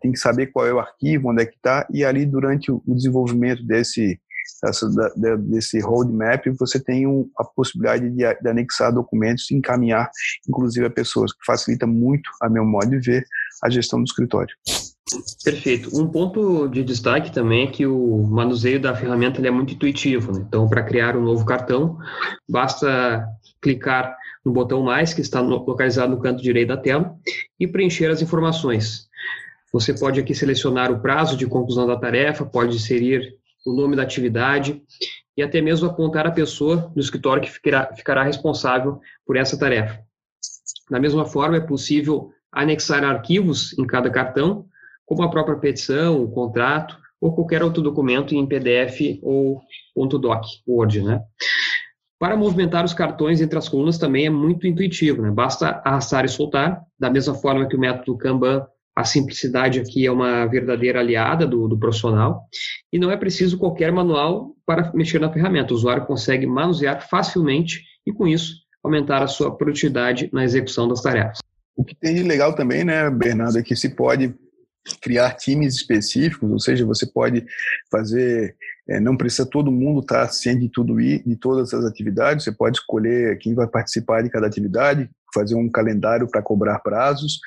tem 0.00 0.12
que 0.12 0.18
saber 0.18 0.46
qual 0.48 0.66
é 0.66 0.72
o 0.72 0.78
arquivo, 0.78 1.30
onde 1.30 1.42
é 1.42 1.46
que 1.46 1.56
está, 1.56 1.86
e 1.90 2.04
ali 2.04 2.24
durante 2.24 2.70
o 2.70 2.82
desenvolvimento 2.86 3.62
desse, 3.64 4.18
dessa, 4.62 4.88
desse 5.38 5.80
roadmap, 5.80 6.46
você 6.58 6.80
tem 6.80 7.06
um, 7.06 7.28
a 7.38 7.44
possibilidade 7.44 8.08
de, 8.10 8.16
de, 8.16 8.48
anexar 8.48 8.92
documentos 8.92 9.50
e 9.50 9.54
encaminhar, 9.54 10.10
inclusive, 10.48 10.86
a 10.86 10.90
pessoas, 10.90 11.32
que 11.32 11.44
facilita 11.44 11.86
muito, 11.86 12.30
a 12.42 12.48
meu 12.48 12.64
modo 12.64 12.88
de 12.88 12.98
ver, 12.98 13.24
a 13.62 13.70
gestão 13.70 13.98
do 14.00 14.04
escritório. 14.04 14.54
Perfeito. 15.44 15.96
Um 15.98 16.08
ponto 16.08 16.66
de 16.68 16.82
destaque 16.82 17.32
também 17.32 17.68
é 17.68 17.70
que 17.70 17.86
o 17.86 18.26
manuseio 18.26 18.80
da 18.80 18.94
ferramenta 18.94 19.46
é 19.46 19.50
muito 19.50 19.74
intuitivo. 19.74 20.32
Né? 20.32 20.44
Então, 20.46 20.68
para 20.68 20.82
criar 20.82 21.16
um 21.16 21.22
novo 21.22 21.44
cartão, 21.44 21.96
basta 22.48 23.24
clicar 23.62 24.16
no 24.46 24.52
botão 24.52 24.80
mais, 24.80 25.12
que 25.12 25.20
está 25.20 25.40
localizado 25.40 26.14
no 26.14 26.22
canto 26.22 26.40
direito 26.40 26.68
da 26.68 26.76
tela, 26.76 27.16
e 27.58 27.66
preencher 27.66 28.06
as 28.06 28.22
informações. 28.22 29.08
Você 29.72 29.92
pode 29.92 30.20
aqui 30.20 30.36
selecionar 30.36 30.92
o 30.92 31.00
prazo 31.00 31.36
de 31.36 31.48
conclusão 31.48 31.84
da 31.84 31.96
tarefa, 31.96 32.46
pode 32.46 32.76
inserir 32.76 33.34
o 33.66 33.74
nome 33.74 33.96
da 33.96 34.04
atividade 34.04 34.80
e 35.36 35.42
até 35.42 35.60
mesmo 35.60 35.88
apontar 35.88 36.28
a 36.28 36.30
pessoa 36.30 36.92
do 36.94 37.00
escritório 37.00 37.42
que 37.42 37.50
ficará, 37.50 37.92
ficará 37.92 38.22
responsável 38.22 39.00
por 39.26 39.36
essa 39.36 39.58
tarefa. 39.58 39.98
Da 40.88 41.00
mesma 41.00 41.26
forma, 41.26 41.56
é 41.56 41.60
possível 41.60 42.30
anexar 42.52 43.02
arquivos 43.02 43.76
em 43.76 43.84
cada 43.84 44.08
cartão, 44.08 44.66
como 45.04 45.24
a 45.24 45.28
própria 45.30 45.56
petição, 45.56 46.22
o 46.22 46.30
contrato 46.30 46.96
ou 47.20 47.34
qualquer 47.34 47.64
outro 47.64 47.82
documento 47.82 48.32
em 48.32 48.46
PDF 48.46 49.18
ou 49.22 49.60
.doc, 50.20 50.44
Word, 50.68 51.02
né? 51.02 51.20
Para 52.18 52.36
movimentar 52.36 52.84
os 52.84 52.94
cartões 52.94 53.40
entre 53.40 53.58
as 53.58 53.68
colunas 53.68 53.98
também 53.98 54.26
é 54.26 54.30
muito 54.30 54.66
intuitivo, 54.66 55.20
né? 55.20 55.30
Basta 55.30 55.82
arrastar 55.84 56.24
e 56.24 56.28
soltar, 56.28 56.82
da 56.98 57.10
mesma 57.10 57.34
forma 57.34 57.68
que 57.68 57.76
o 57.76 57.78
método 57.80 58.16
Kanban, 58.16 58.66
a 58.96 59.04
simplicidade 59.04 59.78
aqui 59.78 60.06
é 60.06 60.10
uma 60.10 60.46
verdadeira 60.46 61.00
aliada 61.00 61.46
do, 61.46 61.68
do 61.68 61.78
profissional, 61.78 62.44
e 62.90 62.98
não 62.98 63.10
é 63.10 63.16
preciso 63.18 63.58
qualquer 63.58 63.92
manual 63.92 64.56
para 64.64 64.90
mexer 64.94 65.20
na 65.20 65.30
ferramenta. 65.30 65.74
O 65.74 65.76
usuário 65.76 66.06
consegue 66.06 66.46
manusear 66.46 67.06
facilmente 67.06 67.82
e, 68.06 68.12
com 68.12 68.26
isso, 68.26 68.54
aumentar 68.82 69.22
a 69.22 69.26
sua 69.26 69.54
produtividade 69.54 70.30
na 70.32 70.42
execução 70.44 70.88
das 70.88 71.02
tarefas. 71.02 71.40
O 71.76 71.84
que 71.84 71.94
tem 71.94 72.14
de 72.14 72.22
legal 72.22 72.54
também, 72.54 72.82
né, 72.82 73.10
Bernardo, 73.10 73.58
é 73.58 73.62
que 73.62 73.76
se 73.76 73.94
pode 73.94 74.34
criar 75.02 75.34
times 75.34 75.74
específicos, 75.74 76.50
ou 76.50 76.58
seja, 76.58 76.86
você 76.86 77.06
pode 77.06 77.44
fazer 77.90 78.56
é, 78.88 79.00
não 79.00 79.16
precisa 79.16 79.44
todo 79.44 79.72
mundo 79.72 80.00
estar 80.00 80.28
ciente 80.28 80.60
de 80.60 80.68
tudo 80.68 81.00
e 81.00 81.18
de 81.18 81.36
todas 81.36 81.74
as 81.74 81.84
atividades. 81.84 82.44
Você 82.44 82.52
pode 82.52 82.78
escolher 82.78 83.38
quem 83.38 83.54
vai 83.54 83.66
participar 83.66 84.22
de 84.22 84.30
cada 84.30 84.46
atividade, 84.46 85.10
fazer 85.34 85.54
um 85.56 85.68
calendário 85.68 86.28
para 86.28 86.42
cobrar 86.42 86.78
prazos, 86.78 87.40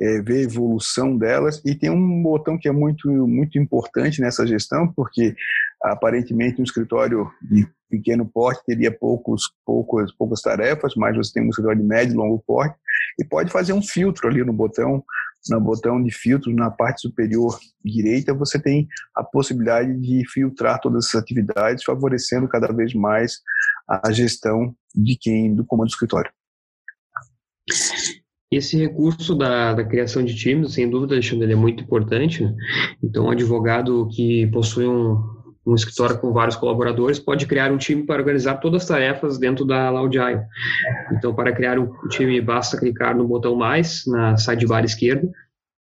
é, 0.00 0.20
ver 0.20 0.38
a 0.38 0.42
evolução 0.42 1.16
delas. 1.16 1.60
E 1.64 1.74
tem 1.74 1.90
um 1.90 2.22
botão 2.22 2.56
que 2.56 2.68
é 2.68 2.72
muito 2.72 3.08
muito 3.26 3.58
importante 3.58 4.20
nessa 4.20 4.46
gestão, 4.46 4.86
porque 4.92 5.34
aparentemente 5.82 6.60
um 6.60 6.64
escritório 6.64 7.28
de 7.42 7.66
pequeno 7.90 8.26
porte 8.26 8.64
teria 8.64 8.90
poucos, 8.90 9.42
poucos, 9.64 10.12
poucas 10.12 10.40
tarefas, 10.40 10.94
mas 10.96 11.16
você 11.16 11.32
tem 11.34 11.42
um 11.42 11.50
escritório 11.50 11.80
de 11.80 11.86
médio 11.86 12.14
e 12.14 12.16
longo 12.16 12.42
porte 12.46 12.76
e 13.18 13.24
pode 13.24 13.50
fazer 13.50 13.72
um 13.72 13.82
filtro 13.82 14.28
ali 14.28 14.44
no 14.44 14.52
botão 14.52 15.04
no 15.50 15.60
botão 15.60 16.02
de 16.02 16.10
filtros 16.10 16.54
na 16.54 16.70
parte 16.70 17.02
superior 17.02 17.58
direita, 17.84 18.34
você 18.34 18.58
tem 18.60 18.88
a 19.14 19.22
possibilidade 19.22 19.98
de 20.00 20.24
filtrar 20.28 20.80
todas 20.80 21.06
essas 21.06 21.22
atividades, 21.22 21.84
favorecendo 21.84 22.48
cada 22.48 22.72
vez 22.72 22.94
mais 22.94 23.40
a 23.88 24.10
gestão 24.12 24.74
de 24.94 25.16
quem 25.16 25.54
do 25.54 25.64
comando 25.64 25.88
do 25.88 25.92
escritório. 25.92 26.30
Esse 28.50 28.76
recurso 28.76 29.34
da, 29.34 29.74
da 29.74 29.84
criação 29.84 30.24
de 30.24 30.34
times, 30.34 30.74
sem 30.74 30.88
dúvida, 30.88 31.14
Alexandre, 31.14 31.44
ele 31.44 31.52
é 31.52 31.56
muito 31.56 31.82
importante. 31.82 32.44
Então, 33.02 33.26
um 33.26 33.30
advogado 33.30 34.08
que 34.08 34.46
possui 34.48 34.86
um, 34.86 35.35
um 35.66 35.74
escritório 35.74 36.18
com 36.18 36.32
vários 36.32 36.54
colaboradores 36.54 37.18
pode 37.18 37.44
criar 37.46 37.72
um 37.72 37.76
time 37.76 38.04
para 38.04 38.20
organizar 38.20 38.56
todas 38.58 38.82
as 38.82 38.88
tarefas 38.88 39.36
dentro 39.36 39.64
da 39.64 39.90
Laudiai. 39.90 40.40
Então, 41.12 41.34
para 41.34 41.52
criar 41.52 41.78
um 41.78 41.92
time, 42.08 42.40
basta 42.40 42.78
clicar 42.78 43.16
no 43.16 43.26
botão 43.26 43.56
mais 43.56 44.06
na 44.06 44.36
sidebar 44.36 44.84
esquerda 44.84 45.28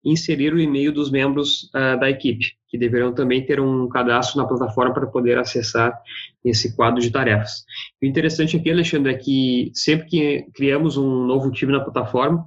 e 0.03 0.11
inserir 0.13 0.53
o 0.53 0.59
e-mail 0.59 0.93
dos 0.93 1.11
membros 1.11 1.69
uh, 1.75 1.99
da 1.99 2.09
equipe, 2.09 2.45
que 2.69 2.77
deverão 2.77 3.13
também 3.13 3.45
ter 3.45 3.59
um 3.59 3.89
cadastro 3.89 4.41
na 4.41 4.47
plataforma 4.47 4.93
para 4.93 5.07
poder 5.07 5.37
acessar 5.37 5.97
esse 6.43 6.75
quadro 6.75 7.01
de 7.01 7.11
tarefas. 7.11 7.65
O 8.01 8.05
interessante 8.05 8.55
aqui, 8.55 8.71
Alexandre, 8.71 9.13
é 9.13 9.17
que 9.17 9.69
sempre 9.73 10.07
que 10.07 10.45
criamos 10.53 10.95
um 10.95 11.25
novo 11.25 11.51
time 11.51 11.73
na 11.73 11.81
plataforma, 11.81 12.45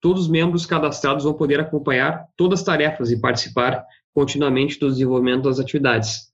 todos 0.00 0.22
os 0.22 0.28
membros 0.28 0.66
cadastrados 0.66 1.24
vão 1.24 1.34
poder 1.34 1.58
acompanhar 1.58 2.26
todas 2.36 2.60
as 2.60 2.64
tarefas 2.64 3.10
e 3.10 3.20
participar 3.20 3.82
continuamente 4.14 4.78
do 4.78 4.88
desenvolvimento 4.88 5.44
das 5.44 5.58
atividades. 5.58 6.30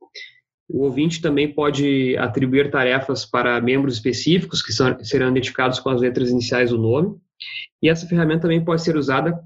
O 0.69 0.85
ouvinte 0.85 1.21
também 1.21 1.53
pode 1.53 2.17
atribuir 2.17 2.71
tarefas 2.71 3.27
para 3.27 3.61
membros 3.61 3.95
específicos, 3.95 4.63
que 4.63 4.73
são, 4.73 4.97
serão 5.05 5.31
identificados 5.31 5.79
com 5.79 5.91
as 5.91 6.01
letras 6.01 6.31
iniciais 6.31 6.71
do 6.71 6.79
nome. 6.79 7.17
E 7.83 7.89
essa 7.89 8.07
ferramenta 8.07 8.43
também 8.43 8.65
pode 8.65 8.83
ser 8.83 8.97
usada 8.97 9.39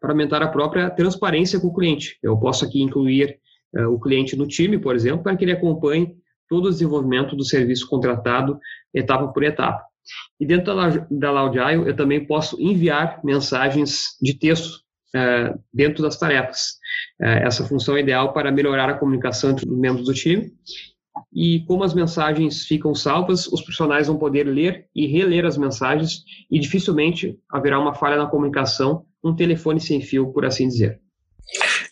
para 0.00 0.10
aumentar 0.12 0.42
a 0.42 0.48
própria 0.48 0.90
transparência 0.90 1.60
com 1.60 1.68
o 1.68 1.74
cliente. 1.74 2.18
Eu 2.22 2.36
posso 2.38 2.64
aqui 2.64 2.80
incluir 2.80 3.38
uh, 3.76 3.88
o 3.88 4.00
cliente 4.00 4.36
no 4.36 4.46
time, 4.46 4.78
por 4.78 4.94
exemplo, 4.94 5.22
para 5.22 5.36
que 5.36 5.44
ele 5.44 5.52
acompanhe 5.52 6.16
todo 6.48 6.66
o 6.66 6.70
desenvolvimento 6.70 7.36
do 7.36 7.44
serviço 7.44 7.88
contratado 7.88 8.58
etapa 8.94 9.28
por 9.28 9.42
etapa. 9.42 9.84
E 10.38 10.46
dentro 10.46 10.74
da, 10.74 11.06
da 11.10 11.72
eu 11.72 11.94
também 11.94 12.24
posso 12.24 12.60
enviar 12.60 13.20
mensagens 13.24 14.16
de 14.20 14.34
texto 14.34 14.80
uh, 15.14 15.60
dentro 15.72 16.02
das 16.02 16.18
tarefas. 16.18 16.78
Uh, 17.20 17.46
essa 17.46 17.64
função 17.64 17.96
é 17.96 18.00
ideal 18.00 18.32
para 18.32 18.52
melhorar 18.52 18.88
a 18.88 18.94
comunicação 18.94 19.50
entre 19.50 19.68
os 19.68 19.78
membros 19.78 20.06
do 20.06 20.14
time. 20.14 20.52
E 21.32 21.64
como 21.66 21.84
as 21.84 21.94
mensagens 21.94 22.64
ficam 22.64 22.94
salvas, 22.94 23.46
os 23.46 23.62
profissionais 23.62 24.06
vão 24.06 24.18
poder 24.18 24.44
ler 24.44 24.86
e 24.94 25.06
reler 25.06 25.44
as 25.44 25.56
mensagens 25.56 26.22
e 26.50 26.58
dificilmente 26.58 27.38
haverá 27.50 27.78
uma 27.78 27.94
falha 27.94 28.16
na 28.16 28.26
comunicação, 28.26 29.04
um 29.24 29.34
telefone 29.34 29.80
sem 29.80 30.00
fio, 30.00 30.32
por 30.32 30.44
assim 30.44 30.68
dizer. 30.68 31.00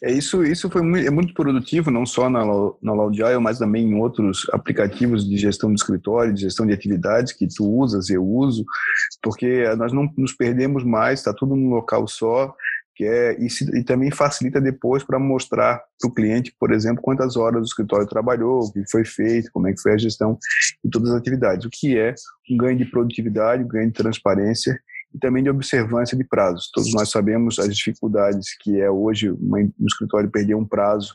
É 0.02 0.12
isso, 0.12 0.42
isso 0.44 0.68
foi 0.68 0.82
muito, 0.82 1.06
é 1.06 1.11
muito 1.11 1.32
produtivo, 1.32 1.90
não 1.90 2.04
só 2.04 2.28
na, 2.28 2.44
na 2.82 2.92
Loudile, 2.92 3.38
mas 3.38 3.58
também 3.58 3.87
em 3.87 3.94
outros 3.94 4.46
aplicativos 4.52 5.26
de 5.26 5.37
gestão 5.37 5.73
de 5.73 5.80
escritório, 5.80 6.34
de 6.34 6.42
gestão 6.42 6.66
de 6.66 6.73
atividades 6.73 7.32
que 7.32 7.46
tu 7.46 7.64
usas, 7.64 8.11
eu 8.11 8.23
uso, 8.23 8.64
porque 9.23 9.64
nós 9.76 9.92
não 9.92 10.12
nos 10.18 10.32
perdemos 10.32 10.84
mais, 10.84 11.20
está 11.20 11.32
tudo 11.32 11.54
num 11.54 11.70
local 11.70 12.06
só, 12.08 12.54
que 12.94 13.04
é 13.04 13.36
e, 13.42 13.50
se, 13.50 13.64
e 13.76 13.82
também 13.82 14.10
facilita 14.10 14.60
depois 14.60 15.02
para 15.02 15.18
mostrar 15.18 15.82
para 16.00 16.08
o 16.08 16.12
cliente, 16.12 16.54
por 16.58 16.72
exemplo, 16.72 17.02
quantas 17.02 17.36
horas 17.36 17.62
o 17.62 17.64
escritório 17.64 18.06
trabalhou, 18.06 18.60
o 18.60 18.72
que 18.72 18.82
foi 18.90 19.04
feito, 19.04 19.50
como 19.52 19.68
é 19.68 19.72
que 19.72 19.80
foi 19.80 19.92
a 19.92 19.98
gestão 19.98 20.38
de 20.84 20.90
todas 20.90 21.10
as 21.10 21.16
atividades, 21.16 21.66
o 21.66 21.70
que 21.70 21.98
é 21.98 22.14
um 22.50 22.56
ganho 22.56 22.78
de 22.78 22.84
produtividade, 22.84 23.64
um 23.64 23.68
ganho 23.68 23.88
de 23.88 23.94
transparência 23.94 24.78
e 25.14 25.18
também 25.18 25.42
de 25.42 25.50
observância 25.50 26.16
de 26.16 26.24
prazos. 26.24 26.70
Todos 26.72 26.92
nós 26.92 27.10
sabemos 27.10 27.58
as 27.58 27.74
dificuldades 27.74 28.56
que 28.60 28.80
é 28.80 28.90
hoje 28.90 29.30
uma, 29.30 29.58
um 29.58 29.86
escritório 29.86 30.30
perder 30.30 30.54
um 30.54 30.66
prazo 30.66 31.14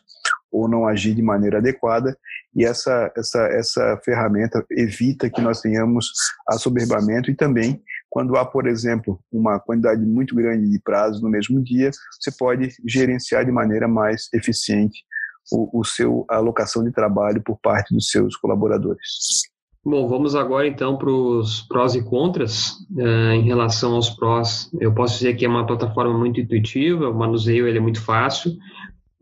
ou 0.51 0.67
não 0.67 0.87
agir 0.87 1.13
de 1.13 1.21
maneira 1.21 1.59
adequada, 1.59 2.17
e 2.55 2.65
essa, 2.65 3.11
essa, 3.15 3.45
essa 3.47 4.01
ferramenta 4.03 4.65
evita 4.71 5.29
que 5.29 5.41
nós 5.41 5.61
tenhamos 5.61 6.11
assoberbamento 6.47 7.29
e 7.29 7.35
também 7.35 7.81
quando 8.09 8.35
há, 8.35 8.45
por 8.45 8.67
exemplo, 8.67 9.19
uma 9.31 9.59
quantidade 9.59 10.03
muito 10.05 10.35
grande 10.35 10.69
de 10.69 10.79
prazos 10.79 11.21
no 11.21 11.29
mesmo 11.29 11.61
dia, 11.61 11.91
você 12.19 12.31
pode 12.37 12.69
gerenciar 12.85 13.45
de 13.45 13.51
maneira 13.51 13.87
mais 13.87 14.27
eficiente 14.33 15.03
o, 15.51 15.79
o 15.79 15.83
seu 15.83 16.25
a 16.29 16.37
alocação 16.37 16.83
de 16.83 16.91
trabalho 16.91 17.41
por 17.43 17.59
parte 17.59 17.93
dos 17.93 18.09
seus 18.09 18.35
colaboradores. 18.35 19.47
Bom, 19.83 20.07
vamos 20.07 20.35
agora 20.35 20.67
então 20.67 20.97
para 20.97 21.09
os 21.09 21.61
prós 21.61 21.95
e 21.95 22.03
contras. 22.03 22.71
Uh, 22.91 23.31
em 23.33 23.43
relação 23.43 23.95
aos 23.95 24.09
prós, 24.09 24.69
eu 24.79 24.93
posso 24.93 25.15
dizer 25.19 25.35
que 25.35 25.45
é 25.45 25.49
uma 25.49 25.65
plataforma 25.65 26.17
muito 26.17 26.39
intuitiva, 26.39 27.09
o 27.09 27.17
manuseio 27.17 27.67
ele 27.67 27.77
é 27.77 27.81
muito 27.81 28.01
fácil, 28.03 28.51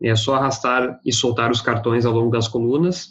é 0.02 0.14
só 0.16 0.34
arrastar 0.34 0.98
e 1.04 1.12
soltar 1.12 1.50
os 1.50 1.60
cartões 1.60 2.04
ao 2.04 2.12
longo 2.12 2.30
das 2.30 2.48
colunas, 2.48 3.10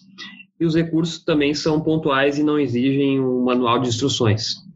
e 0.59 0.65
os 0.65 0.75
recursos 0.75 1.23
também 1.23 1.53
são 1.53 1.81
pontuais 1.81 2.37
e 2.37 2.43
não 2.43 2.59
exigem 2.59 3.19
um 3.19 3.43
manual 3.43 3.79
de 3.79 3.89
instruções. 3.89 4.66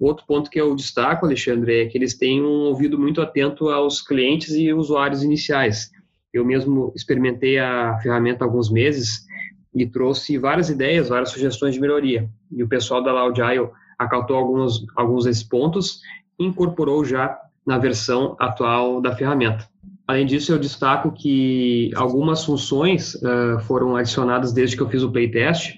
Outro 0.00 0.24
ponto 0.26 0.50
que 0.50 0.60
eu 0.60 0.74
destaco, 0.76 1.26
Alexandre, 1.26 1.80
é 1.80 1.86
que 1.86 1.98
eles 1.98 2.16
têm 2.16 2.42
um 2.42 2.66
ouvido 2.66 2.98
muito 2.98 3.20
atento 3.20 3.68
aos 3.68 4.00
clientes 4.00 4.50
e 4.50 4.72
usuários 4.72 5.22
iniciais. 5.22 5.90
Eu 6.32 6.44
mesmo 6.44 6.92
experimentei 6.94 7.58
a 7.58 7.98
ferramenta 8.00 8.44
há 8.44 8.46
alguns 8.46 8.70
meses 8.70 9.26
e 9.74 9.86
trouxe 9.86 10.38
várias 10.38 10.70
ideias, 10.70 11.08
várias 11.08 11.30
sugestões 11.30 11.74
de 11.74 11.80
melhoria. 11.80 12.28
E 12.50 12.62
o 12.62 12.68
pessoal 12.68 13.02
da 13.02 13.12
Loudile 13.12 13.70
acatou 13.98 14.36
alguns, 14.36 14.86
alguns 14.94 15.24
desses 15.24 15.42
pontos 15.42 16.00
e 16.38 16.44
incorporou 16.44 17.04
já 17.04 17.38
na 17.66 17.76
versão 17.76 18.36
atual 18.38 19.00
da 19.00 19.14
ferramenta. 19.14 19.68
Além 20.06 20.24
disso, 20.24 20.52
eu 20.52 20.58
destaco 20.58 21.12
que 21.12 21.90
algumas 21.94 22.44
funções 22.44 23.14
uh, 23.16 23.60
foram 23.66 23.94
adicionadas 23.96 24.52
desde 24.52 24.76
que 24.76 24.82
eu 24.82 24.88
fiz 24.88 25.02
o 25.02 25.10
playtest, 25.12 25.74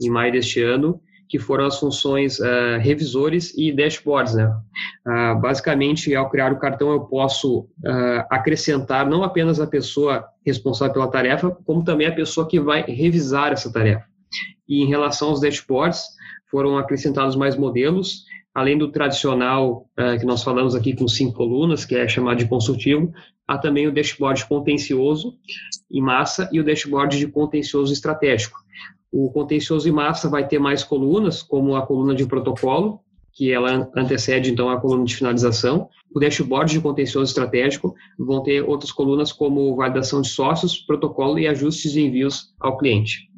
em 0.00 0.10
maio 0.10 0.32
deste 0.32 0.60
ano, 0.62 1.00
que 1.28 1.38
foram 1.38 1.66
as 1.66 1.78
funções 1.78 2.38
uh, 2.40 2.78
revisores 2.80 3.52
e 3.56 3.70
dashboards. 3.70 4.34
Né? 4.34 4.46
Uh, 5.06 5.38
basicamente, 5.40 6.14
ao 6.14 6.30
criar 6.30 6.52
o 6.52 6.58
cartão, 6.58 6.90
eu 6.90 7.00
posso 7.00 7.60
uh, 7.60 8.24
acrescentar 8.30 9.08
não 9.08 9.22
apenas 9.22 9.60
a 9.60 9.66
pessoa 9.66 10.24
responsável 10.44 10.94
pela 10.94 11.10
tarefa, 11.10 11.50
como 11.66 11.84
também 11.84 12.06
a 12.06 12.14
pessoa 12.14 12.48
que 12.48 12.58
vai 12.58 12.82
revisar 12.82 13.52
essa 13.52 13.70
tarefa. 13.70 14.04
E 14.66 14.82
em 14.82 14.86
relação 14.86 15.28
aos 15.28 15.40
dashboards, 15.40 16.02
foram 16.50 16.78
acrescentados 16.78 17.36
mais 17.36 17.56
modelos, 17.56 18.24
além 18.54 18.78
do 18.78 18.90
tradicional 18.90 19.86
que 20.18 20.24
nós 20.24 20.42
falamos 20.42 20.74
aqui 20.74 20.96
com 20.96 21.06
cinco 21.06 21.36
colunas, 21.36 21.84
que 21.84 21.94
é 21.94 22.08
chamado 22.08 22.38
de 22.38 22.48
consultivo, 22.48 23.12
há 23.46 23.58
também 23.58 23.86
o 23.86 23.92
dashboard 23.92 24.46
contencioso 24.46 25.34
em 25.90 26.00
massa 26.00 26.48
e 26.52 26.58
o 26.58 26.64
dashboard 26.64 27.18
de 27.18 27.28
contencioso 27.28 27.92
estratégico. 27.92 28.58
O 29.10 29.30
contencioso 29.30 29.88
em 29.88 29.92
massa 29.92 30.28
vai 30.28 30.46
ter 30.46 30.58
mais 30.58 30.84
colunas, 30.84 31.42
como 31.42 31.76
a 31.76 31.86
coluna 31.86 32.14
de 32.14 32.26
protocolo, 32.26 33.00
que 33.32 33.52
ela 33.52 33.88
antecede 33.96 34.50
então 34.50 34.68
a 34.68 34.80
coluna 34.80 35.04
de 35.04 35.14
finalização. 35.14 35.88
O 36.14 36.18
dashboard 36.18 36.72
de 36.72 36.80
contencioso 36.80 37.30
estratégico 37.30 37.94
vão 38.18 38.42
ter 38.42 38.62
outras 38.62 38.90
colunas 38.90 39.32
como 39.32 39.76
validação 39.76 40.20
de 40.20 40.28
sócios, 40.28 40.78
protocolo 40.78 41.38
e 41.38 41.46
ajustes 41.46 41.94
e 41.94 42.00
envios 42.00 42.52
ao 42.60 42.76
cliente. 42.76 43.28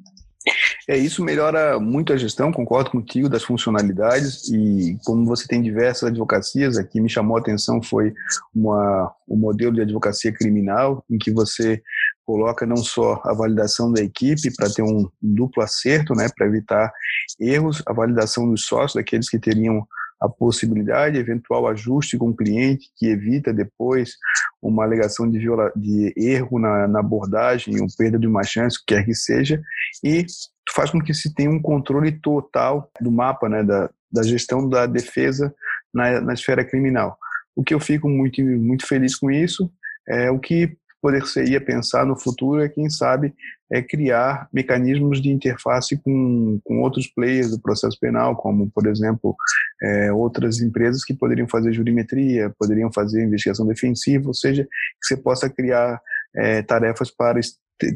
É, 0.88 0.96
isso 0.96 1.22
melhora 1.22 1.78
muito 1.78 2.12
a 2.12 2.16
gestão, 2.16 2.50
concordo 2.50 2.90
contigo, 2.90 3.28
das 3.28 3.44
funcionalidades 3.44 4.48
e 4.48 4.96
como 5.04 5.24
você 5.24 5.46
tem 5.46 5.60
diversas 5.60 6.08
advocacias, 6.08 6.78
aqui 6.78 7.00
me 7.00 7.08
chamou 7.08 7.36
a 7.36 7.40
atenção 7.40 7.82
foi 7.82 8.12
uma, 8.54 9.12
um 9.28 9.36
modelo 9.36 9.74
de 9.74 9.82
advocacia 9.82 10.32
criminal 10.32 11.04
em 11.10 11.18
que 11.18 11.30
você 11.30 11.82
coloca 12.24 12.64
não 12.66 12.76
só 12.76 13.20
a 13.24 13.34
validação 13.34 13.92
da 13.92 14.02
equipe 14.02 14.54
para 14.56 14.70
ter 14.70 14.82
um 14.82 15.08
duplo 15.20 15.62
acerto, 15.62 16.14
né, 16.14 16.28
para 16.36 16.46
evitar 16.46 16.92
erros, 17.40 17.82
a 17.86 17.92
validação 17.92 18.48
dos 18.48 18.64
sócios, 18.66 18.94
daqueles 18.94 19.28
que 19.28 19.38
teriam 19.38 19.86
a 20.20 20.28
possibilidade, 20.28 21.18
eventual 21.18 21.66
ajuste 21.66 22.18
com 22.18 22.28
o 22.28 22.36
cliente, 22.36 22.90
que 22.96 23.06
evita 23.06 23.54
depois 23.54 24.16
uma 24.60 24.84
alegação 24.84 25.28
de, 25.28 25.38
viola, 25.38 25.72
de 25.74 26.12
erro 26.16 26.58
na, 26.58 26.86
na 26.86 27.00
abordagem 27.00 27.80
ou 27.80 27.86
perda 27.96 28.18
de 28.18 28.26
uma 28.26 28.42
chance, 28.42 28.76
o 28.76 28.80
que 28.80 28.94
quer 28.94 29.04
que 29.04 29.14
seja, 29.14 29.62
e 30.04 30.26
faz 30.74 30.90
com 30.90 31.00
que 31.00 31.14
se 31.14 31.34
tenha 31.34 31.50
um 31.50 31.60
controle 31.60 32.12
total 32.12 32.90
do 33.00 33.10
mapa, 33.10 33.48
né, 33.48 33.64
da, 33.64 33.90
da 34.12 34.22
gestão 34.22 34.68
da 34.68 34.84
defesa 34.84 35.54
na, 35.92 36.20
na 36.20 36.34
esfera 36.34 36.64
criminal. 36.64 37.16
O 37.56 37.64
que 37.64 37.72
eu 37.72 37.80
fico 37.80 38.08
muito, 38.08 38.42
muito 38.42 38.86
feliz 38.86 39.16
com 39.16 39.30
isso 39.30 39.72
é 40.06 40.30
o 40.30 40.38
que 40.38 40.76
poder 41.00 41.26
seria 41.26 41.60
pensar 41.60 42.04
no 42.04 42.18
futuro 42.18 42.62
é, 42.62 42.68
quem 42.68 42.88
sabe, 42.90 43.34
é 43.70 43.80
criar 43.80 44.48
mecanismos 44.52 45.20
de 45.20 45.30
interface 45.30 45.96
com, 45.96 46.60
com 46.64 46.80
outros 46.80 47.06
players 47.06 47.50
do 47.50 47.60
processo 47.60 47.98
penal, 47.98 48.36
como, 48.36 48.70
por 48.70 48.86
exemplo, 48.86 49.36
é, 49.82 50.12
outras 50.12 50.60
empresas 50.60 51.04
que 51.04 51.14
poderiam 51.14 51.48
fazer 51.48 51.72
jurimetria, 51.72 52.52
poderiam 52.58 52.92
fazer 52.92 53.24
investigação 53.24 53.66
defensiva, 53.66 54.28
ou 54.28 54.34
seja, 54.34 54.64
que 54.64 55.06
você 55.06 55.16
possa 55.16 55.48
criar 55.48 56.00
é, 56.34 56.62
tarefas 56.62 57.10
para 57.10 57.40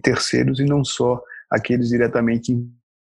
terceiros 0.02 0.60
e 0.60 0.64
não 0.64 0.84
só 0.84 1.20
aqueles 1.50 1.88
diretamente 1.88 2.56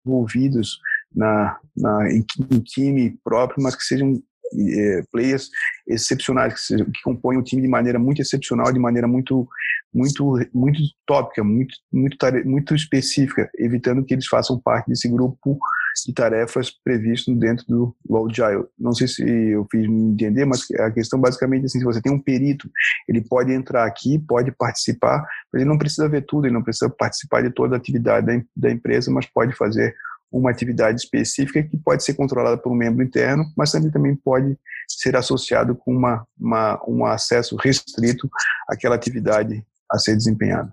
envolvidos 0.04 0.78
na, 1.14 1.59
na, 1.76 2.11
em, 2.11 2.25
em 2.50 2.61
time 2.61 3.18
próprio, 3.23 3.62
mas 3.62 3.76
que 3.76 3.85
sejam 3.85 4.21
é, 4.54 5.02
players 5.11 5.49
excepcionais 5.87 6.67
que, 6.67 6.77
que 6.77 7.03
compõem 7.03 7.39
o 7.39 7.43
time 7.43 7.62
de 7.62 7.69
maneira 7.69 7.99
muito 7.99 8.21
excepcional, 8.21 8.73
de 8.73 8.79
maneira 8.79 9.07
muito 9.07 9.49
muito 9.95 10.39
muito 10.55 10.81
tópica, 11.07 11.45
muito 11.45 11.75
muito 11.93 12.17
muito 12.45 12.75
específica, 12.75 13.51
evitando 13.59 14.05
que 14.05 14.15
eles 14.15 14.27
façam 14.27 14.59
parte 14.59 14.89
desse 14.89 15.09
grupo 15.09 15.59
de 16.07 16.15
tarefas 16.15 16.71
previsto 16.71 17.35
dentro 17.35 17.67
do 17.67 18.27
Agile. 18.27 18.65
Não 18.79 18.93
sei 18.93 19.07
se 19.07 19.23
eu 19.23 19.67
fiz 19.71 19.87
me 19.87 20.12
entender, 20.12 20.47
mas 20.47 20.67
a 20.81 20.91
questão 20.91 21.21
basicamente 21.21 21.65
é 21.65 21.67
assim, 21.67 21.79
se 21.79 21.85
você 21.85 22.01
tem 22.01 22.12
um 22.12 22.19
perito, 22.19 22.71
ele 23.07 23.21
pode 23.21 23.53
entrar 23.53 23.85
aqui, 23.85 24.19
pode 24.19 24.51
participar, 24.53 25.23
mas 25.53 25.61
ele 25.61 25.69
não 25.69 25.79
precisa 25.79 26.09
ver 26.09 26.23
tudo, 26.23 26.47
ele 26.47 26.55
não 26.55 26.62
precisa 26.62 26.89
participar 26.89 27.43
de 27.43 27.51
toda 27.51 27.77
a 27.77 27.79
atividade 27.79 28.27
da, 28.27 28.43
da 28.57 28.71
empresa, 28.71 29.11
mas 29.11 29.27
pode 29.27 29.55
fazer 29.55 29.95
uma 30.33 30.51
atividade 30.51 31.01
específica 31.01 31.62
que 31.62 31.77
pode 31.77 32.03
ser 32.03 32.15
controlada 32.15 32.57
por 32.57 32.73
um 32.73 32.77
membro 32.77 33.05
interno, 33.05 33.45
mas 33.57 33.71
também, 33.71 33.91
também 33.91 34.17
pode 34.17 34.57
ser 34.89 35.17
associado 35.17 35.75
com 35.75 35.95
uma, 35.95 36.27
uma, 36.39 36.83
um 36.89 37.05
acesso 37.05 37.57
restrito 37.57 38.29
àquela 38.69 38.95
atividade 38.95 39.65
a 39.91 39.99
ser 39.99 40.17
desempenhada. 40.17 40.73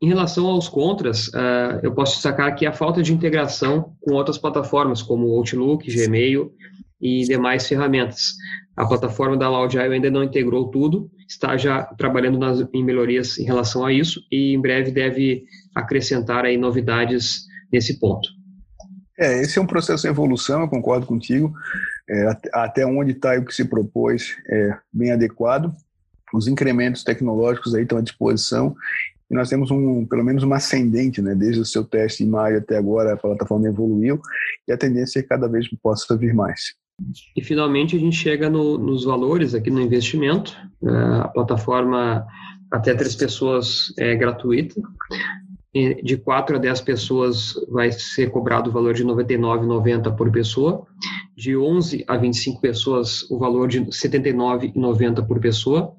Em 0.00 0.08
relação 0.08 0.46
aos 0.46 0.68
contras, 0.68 1.28
uh, 1.28 1.80
eu 1.82 1.92
posso 1.92 2.14
destacar 2.14 2.46
aqui 2.46 2.66
a 2.66 2.72
falta 2.72 3.02
de 3.02 3.12
integração 3.12 3.94
com 4.00 4.14
outras 4.14 4.38
plataformas, 4.38 5.02
como 5.02 5.28
Outlook, 5.28 5.90
Gmail 5.90 6.52
e 7.00 7.24
demais 7.24 7.66
ferramentas. 7.66 8.34
A 8.76 8.86
plataforma 8.86 9.36
da 9.36 9.48
Loudile 9.48 9.94
ainda 9.94 10.10
não 10.10 10.22
integrou 10.22 10.70
tudo, 10.70 11.10
está 11.28 11.56
já 11.56 11.82
trabalhando 11.82 12.38
nas, 12.38 12.66
em 12.72 12.84
melhorias 12.84 13.38
em 13.38 13.44
relação 13.44 13.84
a 13.84 13.92
isso 13.92 14.22
e 14.30 14.54
em 14.54 14.60
breve 14.60 14.90
deve 14.90 15.44
acrescentar 15.74 16.44
aí 16.44 16.56
novidades 16.56 17.42
nesse 17.72 17.98
ponto. 17.98 18.28
É, 19.20 19.42
esse 19.42 19.58
é 19.58 19.62
um 19.62 19.66
processo 19.66 20.02
de 20.04 20.08
evolução, 20.08 20.62
eu 20.62 20.68
concordo 20.68 21.04
contigo. 21.04 21.52
É, 22.08 22.36
até 22.54 22.86
onde 22.86 23.12
está 23.12 23.38
o 23.38 23.44
que 23.44 23.54
se 23.54 23.66
propôs 23.66 24.36
é 24.48 24.76
bem 24.90 25.12
adequado. 25.12 25.74
Os 26.32 26.48
incrementos 26.48 27.04
tecnológicos 27.04 27.74
aí 27.74 27.82
estão 27.82 27.98
à 27.98 28.00
disposição 28.00 28.74
e 29.30 29.34
nós 29.34 29.48
temos 29.48 29.70
um, 29.70 30.06
pelo 30.06 30.24
menos 30.24 30.42
uma 30.42 30.56
ascendente, 30.56 31.20
né? 31.20 31.34
Desde 31.34 31.60
o 31.60 31.64
seu 31.64 31.84
teste 31.84 32.24
em 32.24 32.28
maio 32.28 32.58
até 32.58 32.78
agora, 32.78 33.12
a 33.12 33.16
plataforma 33.16 33.68
evoluiu 33.68 34.20
e 34.66 34.72
a 34.72 34.76
tendência 34.76 35.20
é 35.20 35.22
que 35.22 35.28
cada 35.28 35.46
vez 35.46 35.68
possa 35.82 36.16
vir 36.16 36.34
mais. 36.34 36.74
E 37.36 37.42
finalmente 37.42 37.96
a 37.96 37.98
gente 37.98 38.16
chega 38.16 38.50
no, 38.50 38.78
nos 38.78 39.04
valores 39.04 39.54
aqui 39.54 39.70
no 39.70 39.80
investimento. 39.80 40.56
É, 40.82 40.90
a 41.20 41.28
plataforma 41.28 42.26
até 42.70 42.94
três 42.94 43.14
pessoas 43.14 43.92
é 43.98 44.16
gratuita. 44.16 44.80
De 45.72 46.16
4 46.16 46.56
a 46.56 46.58
10 46.58 46.80
pessoas 46.80 47.54
vai 47.68 47.92
ser 47.92 48.30
cobrado 48.30 48.70
o 48.70 48.72
valor 48.72 48.92
de 48.92 49.04
R$ 49.04 49.10
99,90 49.10 50.16
por 50.16 50.30
pessoa. 50.32 50.84
De 51.36 51.56
11 51.56 52.04
a 52.08 52.16
25 52.16 52.60
pessoas, 52.60 53.30
o 53.30 53.38
valor 53.38 53.68
de 53.68 53.78
R$ 53.78 53.86
79,90 53.86 55.26
por 55.26 55.38
pessoa 55.38 55.94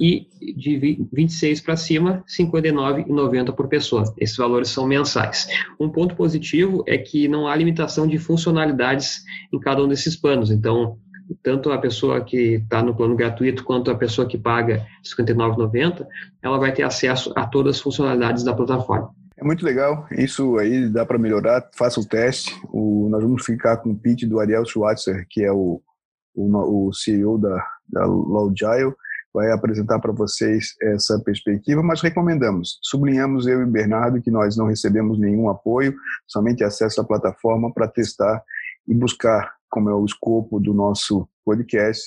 e 0.00 0.26
de 0.56 1.06
26 1.12 1.60
para 1.60 1.76
cima, 1.76 2.24
59,90 2.26 3.52
por 3.54 3.68
pessoa. 3.68 4.02
Esses 4.18 4.36
valores 4.36 4.68
são 4.68 4.86
mensais. 4.86 5.46
Um 5.78 5.88
ponto 5.88 6.16
positivo 6.16 6.82
é 6.86 6.98
que 6.98 7.28
não 7.28 7.46
há 7.46 7.54
limitação 7.54 8.06
de 8.06 8.18
funcionalidades 8.18 9.22
em 9.52 9.60
cada 9.60 9.82
um 9.84 9.88
desses 9.88 10.16
planos. 10.16 10.50
Então, 10.50 10.98
tanto 11.42 11.72
a 11.72 11.78
pessoa 11.78 12.22
que 12.22 12.54
está 12.54 12.82
no 12.82 12.94
plano 12.94 13.16
gratuito 13.16 13.64
quanto 13.64 13.90
a 13.90 13.94
pessoa 13.94 14.26
que 14.26 14.38
paga 14.38 14.76
R$ 14.76 15.24
59,90, 15.24 16.06
ela 16.42 16.58
vai 16.58 16.72
ter 16.72 16.82
acesso 16.82 17.32
a 17.36 17.46
todas 17.46 17.76
as 17.76 17.82
funcionalidades 17.82 18.44
da 18.44 18.54
plataforma. 18.54 19.10
É 19.36 19.44
muito 19.44 19.64
legal, 19.64 20.06
isso 20.12 20.56
aí 20.58 20.88
dá 20.88 21.04
para 21.04 21.18
melhorar, 21.18 21.68
faça 21.76 21.98
o 22.00 22.06
teste. 22.06 22.54
O, 22.72 23.08
nós 23.10 23.22
vamos 23.22 23.44
ficar 23.44 23.78
com 23.78 23.90
o 23.90 23.98
pitch 23.98 24.24
do 24.24 24.38
Ariel 24.38 24.64
Schwarzer, 24.64 25.26
que 25.28 25.42
é 25.42 25.50
o, 25.50 25.82
o, 26.34 26.88
o 26.88 26.92
CEO 26.92 27.36
da, 27.38 27.66
da 27.88 28.06
Logile, 28.06 28.94
vai 29.34 29.50
apresentar 29.50 29.98
para 29.98 30.12
vocês 30.12 30.76
essa 30.80 31.18
perspectiva, 31.18 31.82
mas 31.82 32.00
recomendamos, 32.00 32.78
sublinhamos 32.80 33.48
eu 33.48 33.62
e 33.62 33.66
Bernardo 33.66 34.22
que 34.22 34.30
nós 34.30 34.56
não 34.56 34.66
recebemos 34.66 35.18
nenhum 35.18 35.48
apoio, 35.48 35.96
somente 36.24 36.62
acesso 36.62 37.00
à 37.00 37.04
plataforma 37.04 37.72
para 37.72 37.88
testar 37.88 38.40
e 38.86 38.94
buscar, 38.94 39.52
como 39.74 39.90
é 39.90 39.94
o 39.94 40.04
escopo 40.04 40.60
do 40.60 40.72
nosso 40.72 41.28
podcast, 41.44 42.00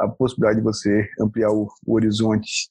a 0.00 0.08
possibilidade 0.08 0.60
de 0.60 0.64
você 0.64 1.06
ampliar 1.20 1.50
o, 1.50 1.68
o 1.86 1.94
horizonte 1.94 2.70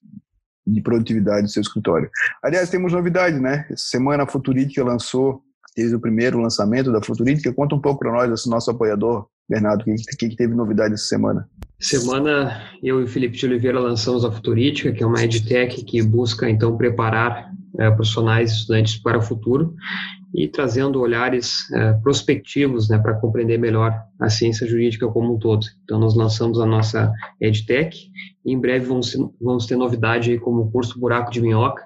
de 0.65 0.81
produtividade 0.81 1.43
do 1.43 1.49
seu 1.51 1.61
escritório. 1.61 2.09
Aliás, 2.43 2.71
temos 2.71 2.91
novidade, 2.91 3.39
né? 3.39 3.67
Semana 3.75 4.23
a 4.23 4.27
Futurítica 4.27 4.83
lançou, 4.83 5.43
desde 5.77 5.95
o 5.95 5.99
primeiro 5.99 6.41
lançamento 6.41 6.91
da 6.91 7.03
Futurítica. 7.03 7.53
Conta 7.53 7.75
um 7.75 7.79
pouco 7.79 7.99
para 7.99 8.11
nós, 8.11 8.31
esse 8.31 8.49
nosso 8.49 8.71
apoiador, 8.71 9.27
Bernardo, 9.47 9.83
o 9.83 10.17
que, 10.17 10.35
teve 10.35 10.55
novidade 10.55 10.95
essa 10.95 11.05
semana? 11.05 11.47
Semana, 11.79 12.63
eu 12.81 12.99
e 12.99 13.03
o 13.03 13.07
Felipe 13.07 13.37
de 13.37 13.45
Oliveira 13.45 13.79
lançamos 13.79 14.25
a 14.25 14.31
Futurítica, 14.31 14.91
que 14.91 15.03
é 15.03 15.05
uma 15.05 15.23
edtech 15.23 15.83
que 15.83 16.01
busca, 16.01 16.49
então, 16.49 16.75
preparar 16.75 17.51
é, 17.77 17.91
profissionais 17.91 18.51
estudantes 18.51 18.97
para 18.97 19.19
o 19.19 19.21
futuro 19.21 19.75
e 20.33 20.47
trazendo 20.47 21.01
olhares 21.01 21.69
é, 21.73 21.93
prospectivos 21.93 22.89
né, 22.89 22.97
para 22.97 23.15
compreender 23.15 23.57
melhor 23.57 23.93
a 24.19 24.29
ciência 24.29 24.65
jurídica 24.67 25.07
como 25.07 25.35
um 25.35 25.39
todo. 25.39 25.65
Então, 25.83 25.99
nós 25.99 26.15
lançamos 26.15 26.59
a 26.59 26.65
nossa 26.65 27.11
EdTech 27.39 27.97
e 28.45 28.53
em 28.53 28.59
breve 28.59 28.85
vamos, 28.85 29.15
vamos 29.39 29.65
ter 29.65 29.75
novidade 29.75 30.37
como 30.39 30.61
o 30.61 30.71
curso 30.71 30.99
Buraco 30.99 31.31
de 31.31 31.41
Minhoca, 31.41 31.83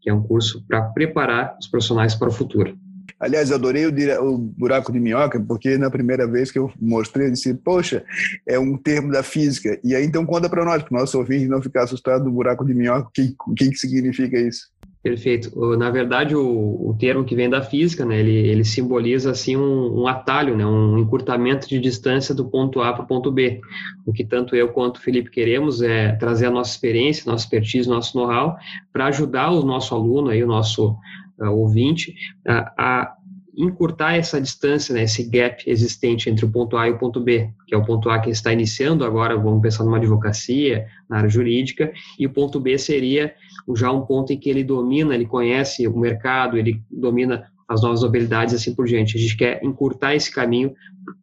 que 0.00 0.10
é 0.10 0.14
um 0.14 0.22
curso 0.22 0.64
para 0.66 0.82
preparar 0.82 1.56
os 1.60 1.68
profissionais 1.68 2.14
para 2.14 2.28
o 2.28 2.32
futuro. 2.32 2.76
Aliás, 3.18 3.52
adorei 3.52 3.86
o, 3.86 3.90
o, 4.22 4.38
buraco 4.38 4.92
de 4.92 4.98
minhoca, 4.98 5.40
porque 5.40 5.78
na 5.78 5.90
primeira 5.90 6.26
vez 6.26 6.50
que 6.50 6.58
eu 6.58 6.70
mostrei, 6.80 7.28
eu 7.28 7.30
disse, 7.30 7.54
poxa, 7.54 8.04
é 8.46 8.58
um 8.58 8.76
termo 8.76 9.10
da 9.12 9.22
física. 9.22 9.78
E 9.84 9.94
aí, 9.94 10.04
então, 10.04 10.26
conta 10.26 10.48
para 10.48 10.64
nós, 10.64 10.82
para 10.82 10.94
o 10.94 11.00
nosso 11.00 11.16
ouvinte 11.16 11.46
não 11.46 11.62
ficar 11.62 11.84
assustado 11.84 12.24
do 12.24 12.30
buraco 12.30 12.64
de 12.64 12.74
minhoca, 12.74 13.08
o 13.08 13.10
que, 13.10 13.34
o 13.48 13.54
que 13.54 13.74
significa 13.76 14.38
isso? 14.38 14.66
Perfeito. 15.04 15.76
Na 15.76 15.90
verdade, 15.90 16.34
o, 16.34 16.88
o, 16.88 16.96
termo 16.98 17.26
que 17.26 17.36
vem 17.36 17.50
da 17.50 17.60
física, 17.60 18.06
né, 18.06 18.20
ele, 18.20 18.34
ele 18.34 18.64
simboliza 18.64 19.32
assim 19.32 19.54
um, 19.54 20.00
um, 20.00 20.08
atalho, 20.08 20.56
né, 20.56 20.64
um 20.64 20.96
encurtamento 20.96 21.68
de 21.68 21.78
distância 21.78 22.34
do 22.34 22.46
ponto 22.46 22.80
A 22.80 22.90
para 22.90 23.04
o 23.04 23.06
ponto 23.06 23.30
B. 23.30 23.60
O 24.06 24.14
que 24.14 24.24
tanto 24.24 24.56
eu 24.56 24.70
quanto 24.70 24.96
o 24.96 25.00
Felipe 25.02 25.30
queremos 25.30 25.82
é 25.82 26.12
trazer 26.12 26.46
a 26.46 26.50
nossa 26.50 26.70
experiência, 26.70 27.30
nossa 27.30 27.44
expertise, 27.44 27.86
nosso 27.86 28.16
know-how 28.16 28.56
para 28.90 29.04
ajudar 29.08 29.50
o 29.50 29.62
nosso 29.62 29.94
aluno, 29.94 30.30
aí, 30.30 30.42
o 30.42 30.46
nosso 30.46 30.96
uh, 31.38 31.50
ouvinte, 31.50 32.12
uh, 32.48 32.64
a 32.78 33.14
encurtar 33.58 34.14
essa 34.14 34.40
distância, 34.40 34.94
né, 34.94 35.02
esse 35.02 35.28
gap 35.28 35.62
existente 35.66 36.30
entre 36.30 36.46
o 36.46 36.50
ponto 36.50 36.78
A 36.78 36.88
e 36.88 36.92
o 36.92 36.98
ponto 36.98 37.20
B, 37.20 37.50
que 37.66 37.74
é 37.74 37.78
o 37.78 37.84
ponto 37.84 38.08
A 38.08 38.18
que 38.20 38.30
está 38.30 38.54
iniciando 38.54 39.04
agora, 39.04 39.36
vamos 39.36 39.60
pensar 39.60 39.84
numa 39.84 39.98
advocacia, 39.98 40.86
na 41.10 41.18
área 41.18 41.28
jurídica, 41.28 41.92
e 42.18 42.26
o 42.26 42.30
ponto 42.30 42.58
B 42.58 42.78
seria 42.78 43.34
já 43.74 43.90
um 43.90 44.04
ponto 44.04 44.32
em 44.32 44.38
que 44.38 44.50
ele 44.50 44.64
domina, 44.64 45.14
ele 45.14 45.26
conhece 45.26 45.86
o 45.86 45.98
mercado, 45.98 46.58
ele 46.58 46.82
domina 46.90 47.44
as 47.68 47.82
novas 47.82 48.04
habilidades 48.04 48.54
assim 48.54 48.74
por 48.74 48.86
diante. 48.86 49.16
A 49.16 49.20
gente 49.20 49.36
quer 49.36 49.64
encurtar 49.64 50.14
esse 50.14 50.30
caminho 50.30 50.74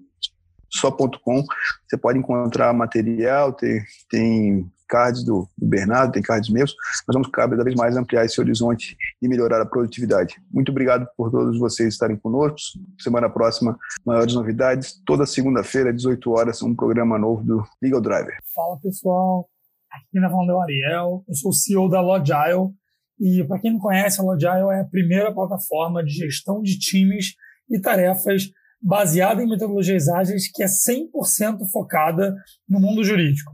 só.com, 0.70 1.44
você 1.87 1.96
pode 1.96 2.18
encontrar 2.18 2.72
material, 2.72 3.52
tem, 3.52 3.83
tem 4.11 4.70
cards 4.88 5.22
do, 5.22 5.48
do, 5.57 5.66
Bernardo, 5.66 6.12
tem 6.12 6.22
cards 6.22 6.48
meus. 6.48 6.74
Nós 7.07 7.14
vamos 7.14 7.28
cada 7.28 7.62
vez 7.62 7.76
mais 7.76 7.96
ampliar 7.96 8.24
esse 8.24 8.40
horizonte 8.40 8.96
e 9.20 9.28
melhorar 9.28 9.61
a 9.61 9.66
produtividade. 9.66 10.37
Muito 10.50 10.70
obrigado 10.70 11.07
por 11.16 11.31
todos 11.31 11.59
vocês 11.59 11.94
estarem 11.94 12.16
conosco. 12.16 12.78
Semana 12.98 13.28
próxima, 13.28 13.78
maiores 14.04 14.35
novidades. 14.35 15.00
Toda 15.04 15.26
segunda-feira, 15.26 15.90
às 15.90 15.96
18 15.96 16.31
horas, 16.31 16.62
um 16.62 16.74
programa 16.74 17.18
novo 17.18 17.44
do 17.44 17.64
Legal 17.83 18.00
Driver. 18.00 18.37
Fala 18.54 18.78
pessoal, 18.81 19.48
aqui 19.92 20.18
na 20.18 20.31
falando 20.31 20.52
é 20.52 20.62
Ariel, 20.62 21.24
eu 21.28 21.35
sou 21.35 21.50
o 21.50 21.54
CEO 21.54 21.88
da 21.88 22.00
Logile. 22.00 22.72
E 23.20 23.44
para 23.44 23.59
quem 23.59 23.72
não 23.72 23.81
conhece, 23.81 24.20
a 24.20 24.24
Logile 24.24 24.70
é 24.72 24.81
a 24.81 24.85
primeira 24.85 25.33
plataforma 25.35 26.04
de 26.04 26.12
gestão 26.12 26.62
de 26.62 26.78
times 26.78 27.35
e 27.68 27.81
tarefas 27.81 28.50
baseada 28.81 29.43
em 29.43 29.49
metodologias 29.49 30.09
ágeis 30.09 30.51
que 30.53 30.62
é 30.62 30.67
100% 30.67 31.67
focada 31.73 32.35
no 32.69 32.81
mundo 32.81 33.03
jurídico. 33.03 33.53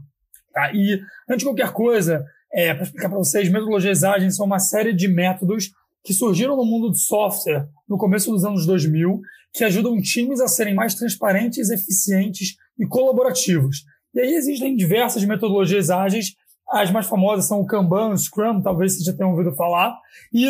Tá? 0.53 0.71
E, 0.73 1.01
antes 1.29 1.39
de 1.39 1.45
qualquer 1.45 1.71
coisa, 1.71 2.23
é, 2.53 2.73
para 2.73 2.83
explicar 2.83 3.09
para 3.09 3.17
vocês, 3.17 3.49
metodologias 3.49 4.03
ágeis 4.03 4.35
são 4.35 4.45
uma 4.45 4.59
série 4.59 4.93
de 4.93 5.07
métodos 5.07 5.71
que 6.03 6.13
surgiram 6.13 6.55
no 6.55 6.63
mundo 6.63 6.89
do 6.89 6.97
software 6.97 7.67
no 7.89 7.97
começo 7.97 8.31
dos 8.31 8.45
anos 8.45 8.65
2000, 8.65 9.19
que 9.53 9.63
ajudam 9.63 9.99
times 10.01 10.39
a 10.39 10.47
serem 10.47 10.75
mais 10.75 10.93
transparentes, 10.93 11.69
eficientes 11.69 12.55
e 12.79 12.85
colaborativos. 12.85 13.83
E 14.13 14.19
aí 14.19 14.35
existem 14.35 14.75
diversas 14.75 15.25
metodologias 15.25 15.89
ágeis, 15.89 16.33
as 16.69 16.91
mais 16.91 17.07
famosas 17.07 17.47
são 17.47 17.59
o 17.59 17.65
Kanban, 17.65 18.09
o 18.09 18.17
Scrum, 18.17 18.61
talvez 18.61 18.93
vocês 18.93 19.05
já 19.05 19.13
tenham 19.13 19.31
ouvido 19.31 19.55
falar, 19.55 19.95
e 20.33 20.47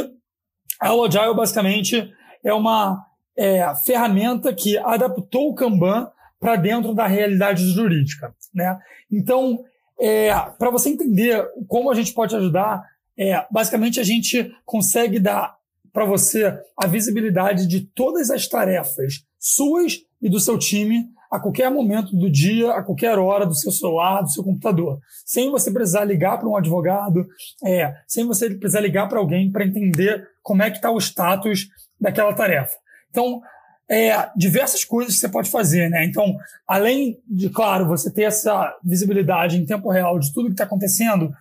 a 0.79 0.89
Agile 0.89 1.35
basicamente 1.35 2.11
é 2.43 2.53
uma 2.53 3.03
é, 3.37 3.63
ferramenta 3.85 4.53
que 4.53 4.77
adaptou 4.77 5.49
o 5.49 5.55
Kanban 5.55 6.09
para 6.39 6.55
dentro 6.55 6.93
da 6.93 7.07
realidade 7.07 7.67
jurídica. 7.69 8.33
Né? 8.53 8.77
Então, 9.11 9.63
é, 9.99 10.31
para 10.57 10.69
você 10.69 10.89
entender 10.89 11.45
como 11.67 11.89
a 11.89 11.95
gente 11.95 12.13
pode 12.13 12.35
ajudar, 12.35 12.83
é, 13.17 13.45
basicamente 13.51 13.99
a 13.99 14.03
gente 14.03 14.51
consegue 14.65 15.19
dar 15.19 15.55
para 15.91 16.05
você 16.05 16.59
a 16.77 16.87
visibilidade 16.87 17.67
de 17.67 17.81
todas 17.81 18.29
as 18.29 18.47
tarefas 18.47 19.23
suas 19.39 20.01
e 20.21 20.29
do 20.29 20.39
seu 20.39 20.57
time 20.59 21.05
a 21.31 21.39
qualquer 21.39 21.69
momento 21.69 22.15
do 22.15 22.29
dia, 22.29 22.71
a 22.71 22.83
qualquer 22.83 23.17
hora, 23.17 23.45
do 23.45 23.55
seu 23.55 23.71
celular, 23.71 24.21
do 24.21 24.29
seu 24.29 24.43
computador, 24.43 24.99
sem 25.25 25.49
você 25.49 25.71
precisar 25.71 26.05
ligar 26.05 26.37
para 26.37 26.47
um 26.47 26.55
advogado, 26.55 27.25
é, 27.63 27.93
sem 28.07 28.25
você 28.25 28.49
precisar 28.55 28.81
ligar 28.81 29.07
para 29.07 29.19
alguém 29.19 29.51
para 29.51 29.65
entender 29.65 30.27
como 30.41 30.63
é 30.63 30.69
que 30.69 30.77
está 30.77 30.91
o 30.91 30.97
status 30.97 31.67
daquela 31.99 32.33
tarefa. 32.33 32.75
Então, 33.15 33.41
é, 33.89 34.29
diversas 34.35 34.83
coisas 34.83 35.13
que 35.13 35.21
você 35.21 35.29
pode 35.29 35.49
fazer, 35.49 35.89
né? 35.89 36.03
Então, 36.03 36.35
além 36.67 37.17
de, 37.25 37.49
claro, 37.49 37.87
você 37.87 38.11
ter 38.11 38.23
essa 38.23 38.75
visibilidade 38.83 39.57
em 39.57 39.65
tempo 39.65 39.89
real 39.89 40.19
de 40.19 40.33
tudo 40.33 40.47
que 40.47 40.53
está 40.53 40.65
acontecendo, 40.65 41.31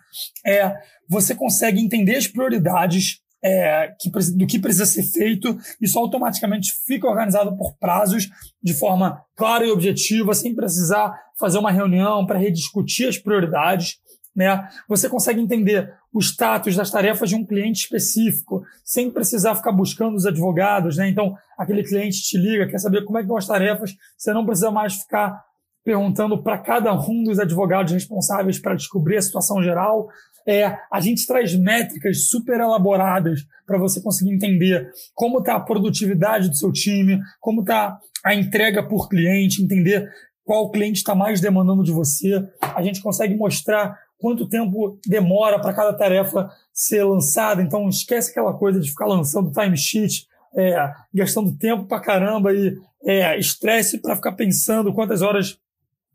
é, 0.47 0.77
você 1.09 1.35
consegue 1.35 1.81
entender 1.81 2.15
as 2.15 2.29
prioridades 2.29 3.21
é, 3.43 3.93
que, 4.01 4.11
do 4.37 4.47
que 4.47 4.59
precisa 4.59 4.87
ser 4.87 5.03
feito, 5.03 5.59
isso 5.81 5.99
automaticamente 5.99 6.73
fica 6.87 7.09
organizado 7.09 7.57
por 7.57 7.77
prazos 7.77 8.31
de 8.63 8.73
forma 8.73 9.21
clara 9.37 9.67
e 9.67 9.71
objetiva, 9.71 10.33
sem 10.33 10.55
precisar 10.55 11.13
fazer 11.39 11.59
uma 11.59 11.73
reunião 11.73 12.25
para 12.25 12.39
rediscutir 12.39 13.09
as 13.09 13.19
prioridades. 13.19 13.97
Né? 14.35 14.69
Você 14.89 15.09
consegue 15.09 15.41
entender 15.41 15.93
o 16.13 16.19
status 16.21 16.75
das 16.75 16.91
tarefas 16.91 17.29
de 17.29 17.37
um 17.37 17.47
cliente 17.47 17.83
específico, 17.83 18.63
sem 18.85 19.11
precisar 19.11 19.55
ficar 19.55 19.73
buscando 19.73 20.17
os 20.17 20.27
advogados. 20.27 20.97
Né? 20.97 21.09
Então, 21.09 21.37
aquele 21.57 21.85
cliente 21.85 22.23
te 22.23 22.37
liga, 22.37 22.67
quer 22.67 22.79
saber 22.79 23.05
como 23.05 23.19
é 23.19 23.23
que 23.23 23.29
vão 23.29 23.37
as 23.37 23.47
tarefas, 23.47 23.95
você 24.17 24.33
não 24.33 24.45
precisa 24.45 24.71
mais 24.71 24.95
ficar 24.95 25.41
perguntando 25.85 26.43
para 26.43 26.59
cada 26.59 26.93
um 26.95 27.23
dos 27.23 27.39
advogados 27.39 27.93
responsáveis 27.93 28.59
para 28.59 28.75
descobrir 28.75 29.19
a 29.19 29.23
situação 29.23 29.63
geral. 29.63 30.09
É, 30.47 30.79
a 30.91 31.01
gente 31.01 31.27
traz 31.27 31.55
métricas 31.55 32.29
super 32.29 32.59
elaboradas 32.59 33.41
para 33.67 33.79
você 33.79 34.01
conseguir 34.01 34.33
entender 34.33 34.91
como 35.15 35.39
está 35.39 35.57
a 35.57 35.61
produtividade 35.61 36.49
do 36.49 36.57
seu 36.57 36.73
time, 36.73 37.21
como 37.41 37.61
está 37.61 37.99
a 38.25 38.35
entrega 38.35 38.83
por 38.83 39.09
cliente, 39.09 39.63
entender 39.63 40.11
qual 40.43 40.71
cliente 40.71 40.99
está 40.99 41.15
mais 41.15 41.41
demandando 41.41 41.83
de 41.83 41.93
você. 41.93 42.43
A 42.61 42.83
gente 42.83 43.03
consegue 43.03 43.35
mostrar 43.35 43.99
quanto 44.19 44.49
tempo 44.49 44.99
demora 45.07 45.61
para 45.61 45.75
cada 45.75 45.93
tarefa 45.93 46.51
ser 46.73 47.05
lançada. 47.05 47.63
Então, 47.63 47.89
esquece 47.89 48.31
aquela 48.31 48.55
coisa 48.55 48.81
de 48.81 48.89
ficar 48.89 49.07
lançando 49.07 49.53
timesheet, 49.53 50.27
é, 50.57 50.93
gastando 51.13 51.57
tempo 51.57 51.85
para 51.85 52.01
caramba 52.01 52.53
e 52.53 52.77
é, 53.05 53.39
estresse 53.39 53.99
para 53.99 54.17
ficar 54.17 54.33
pensando 54.33 54.93
quantas 54.93 55.23
horas 55.23 55.59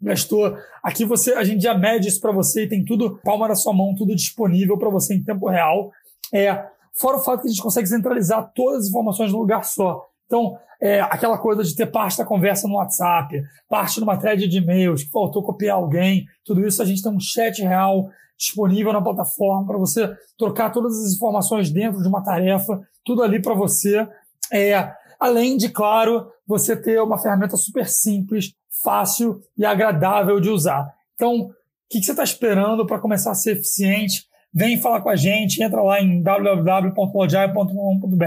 gastou. 0.01 0.57
Aqui 0.81 1.05
você, 1.05 1.33
a 1.33 1.43
gente 1.43 1.61
já 1.61 1.77
mede 1.77 2.07
isso 2.07 2.21
para 2.21 2.31
você 2.31 2.63
e 2.63 2.69
tem 2.69 2.83
tudo 2.83 3.19
palma 3.23 3.47
na 3.47 3.55
sua 3.55 3.73
mão, 3.73 3.95
tudo 3.95 4.15
disponível 4.15 4.77
para 4.77 4.89
você 4.89 5.13
em 5.13 5.23
tempo 5.23 5.47
real. 5.49 5.91
É, 6.33 6.65
fora 6.93 7.17
o 7.17 7.23
fato 7.23 7.41
que 7.41 7.47
a 7.47 7.51
gente 7.51 7.61
consegue 7.61 7.87
centralizar 7.87 8.51
todas 8.55 8.83
as 8.83 8.89
informações 8.89 9.31
num 9.31 9.39
lugar 9.39 9.63
só. 9.65 10.08
Então, 10.29 10.55
é, 10.79 11.01
aquela 11.01 11.39
coisa 11.39 11.63
de 11.63 11.75
ter 11.75 11.87
parte 11.87 12.19
da 12.19 12.23
conversa 12.23 12.67
no 12.67 12.75
WhatsApp, 12.75 13.43
parte 13.67 13.99
numa 13.99 14.15
thread 14.15 14.47
de 14.47 14.59
e-mails, 14.59 15.03
que 15.03 15.09
faltou 15.09 15.41
copiar 15.41 15.75
alguém, 15.75 16.25
tudo 16.45 16.65
isso 16.65 16.81
a 16.83 16.85
gente 16.85 17.01
tem 17.01 17.11
um 17.11 17.19
chat 17.19 17.63
real 17.63 18.07
disponível 18.37 18.93
na 18.93 19.01
plataforma 19.01 19.65
para 19.65 19.77
você 19.77 20.15
trocar 20.37 20.71
todas 20.71 20.97
as 21.03 21.13
informações 21.13 21.71
dentro 21.71 22.01
de 22.01 22.07
uma 22.07 22.23
tarefa, 22.23 22.79
tudo 23.03 23.23
ali 23.23 23.41
para 23.41 23.55
você. 23.55 24.07
É, 24.53 24.93
além 25.19 25.57
de, 25.57 25.67
claro, 25.67 26.31
você 26.47 26.75
ter 26.77 27.01
uma 27.01 27.17
ferramenta 27.17 27.57
super 27.57 27.87
simples, 27.87 28.53
fácil 28.83 29.41
e 29.57 29.65
agradável 29.65 30.39
de 30.39 30.49
usar. 30.49 30.87
Então, 31.15 31.41
o 31.41 31.49
que, 31.89 31.99
que 31.99 32.05
você 32.05 32.11
está 32.11 32.23
esperando 32.23 32.85
para 32.85 32.99
começar 32.99 33.31
a 33.31 33.35
ser 33.35 33.57
eficiente? 33.57 34.28
Vem 34.53 34.77
falar 34.77 35.01
com 35.01 35.09
a 35.09 35.15
gente, 35.15 35.63
entra 35.63 35.81
lá 35.81 36.01
em 36.01 36.21
www.logile.com.br 36.21 38.25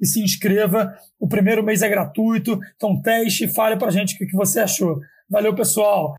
e 0.00 0.06
se 0.06 0.22
inscreva. 0.22 0.94
O 1.18 1.28
primeiro 1.28 1.62
mês 1.62 1.82
é 1.82 1.88
gratuito, 1.88 2.58
então 2.76 3.00
teste 3.00 3.44
e 3.44 3.48
fale 3.48 3.76
para 3.76 3.88
a 3.88 3.92
gente 3.92 4.14
o 4.14 4.18
que, 4.18 4.26
que 4.26 4.36
você 4.36 4.60
achou. 4.60 5.00
Valeu, 5.30 5.54
pessoal! 5.54 6.16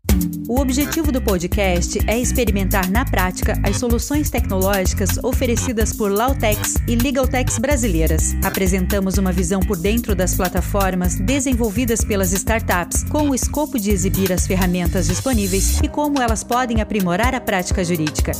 O 0.48 0.60
objetivo 0.60 1.12
do 1.12 1.20
podcast 1.20 1.98
é 2.08 2.18
experimentar 2.18 2.90
na 2.90 3.04
prática 3.04 3.54
as 3.62 3.76
soluções 3.76 4.30
tecnológicas 4.30 5.18
oferecidas 5.22 5.92
por 5.92 6.10
Lautex 6.10 6.76
e 6.88 6.96
Legaltex 6.96 7.58
brasileiras. 7.58 8.34
Apresentamos 8.44 9.18
uma 9.18 9.32
visão 9.32 9.60
por 9.60 9.76
dentro 9.76 10.14
das 10.14 10.34
plataformas 10.34 11.18
desenvolvidas 11.20 12.04
pelas 12.04 12.32
startups, 12.32 13.04
com 13.04 13.30
o 13.30 13.34
escopo 13.34 13.78
de 13.78 13.90
exibir 13.90 14.32
as 14.32 14.46
ferramentas 14.46 15.06
disponíveis 15.06 15.80
e 15.82 15.88
como 15.88 16.20
elas 16.20 16.42
podem 16.42 16.80
aprimorar 16.80 17.34
a 17.34 17.40
prática 17.40 17.84
jurídica. 17.84 18.32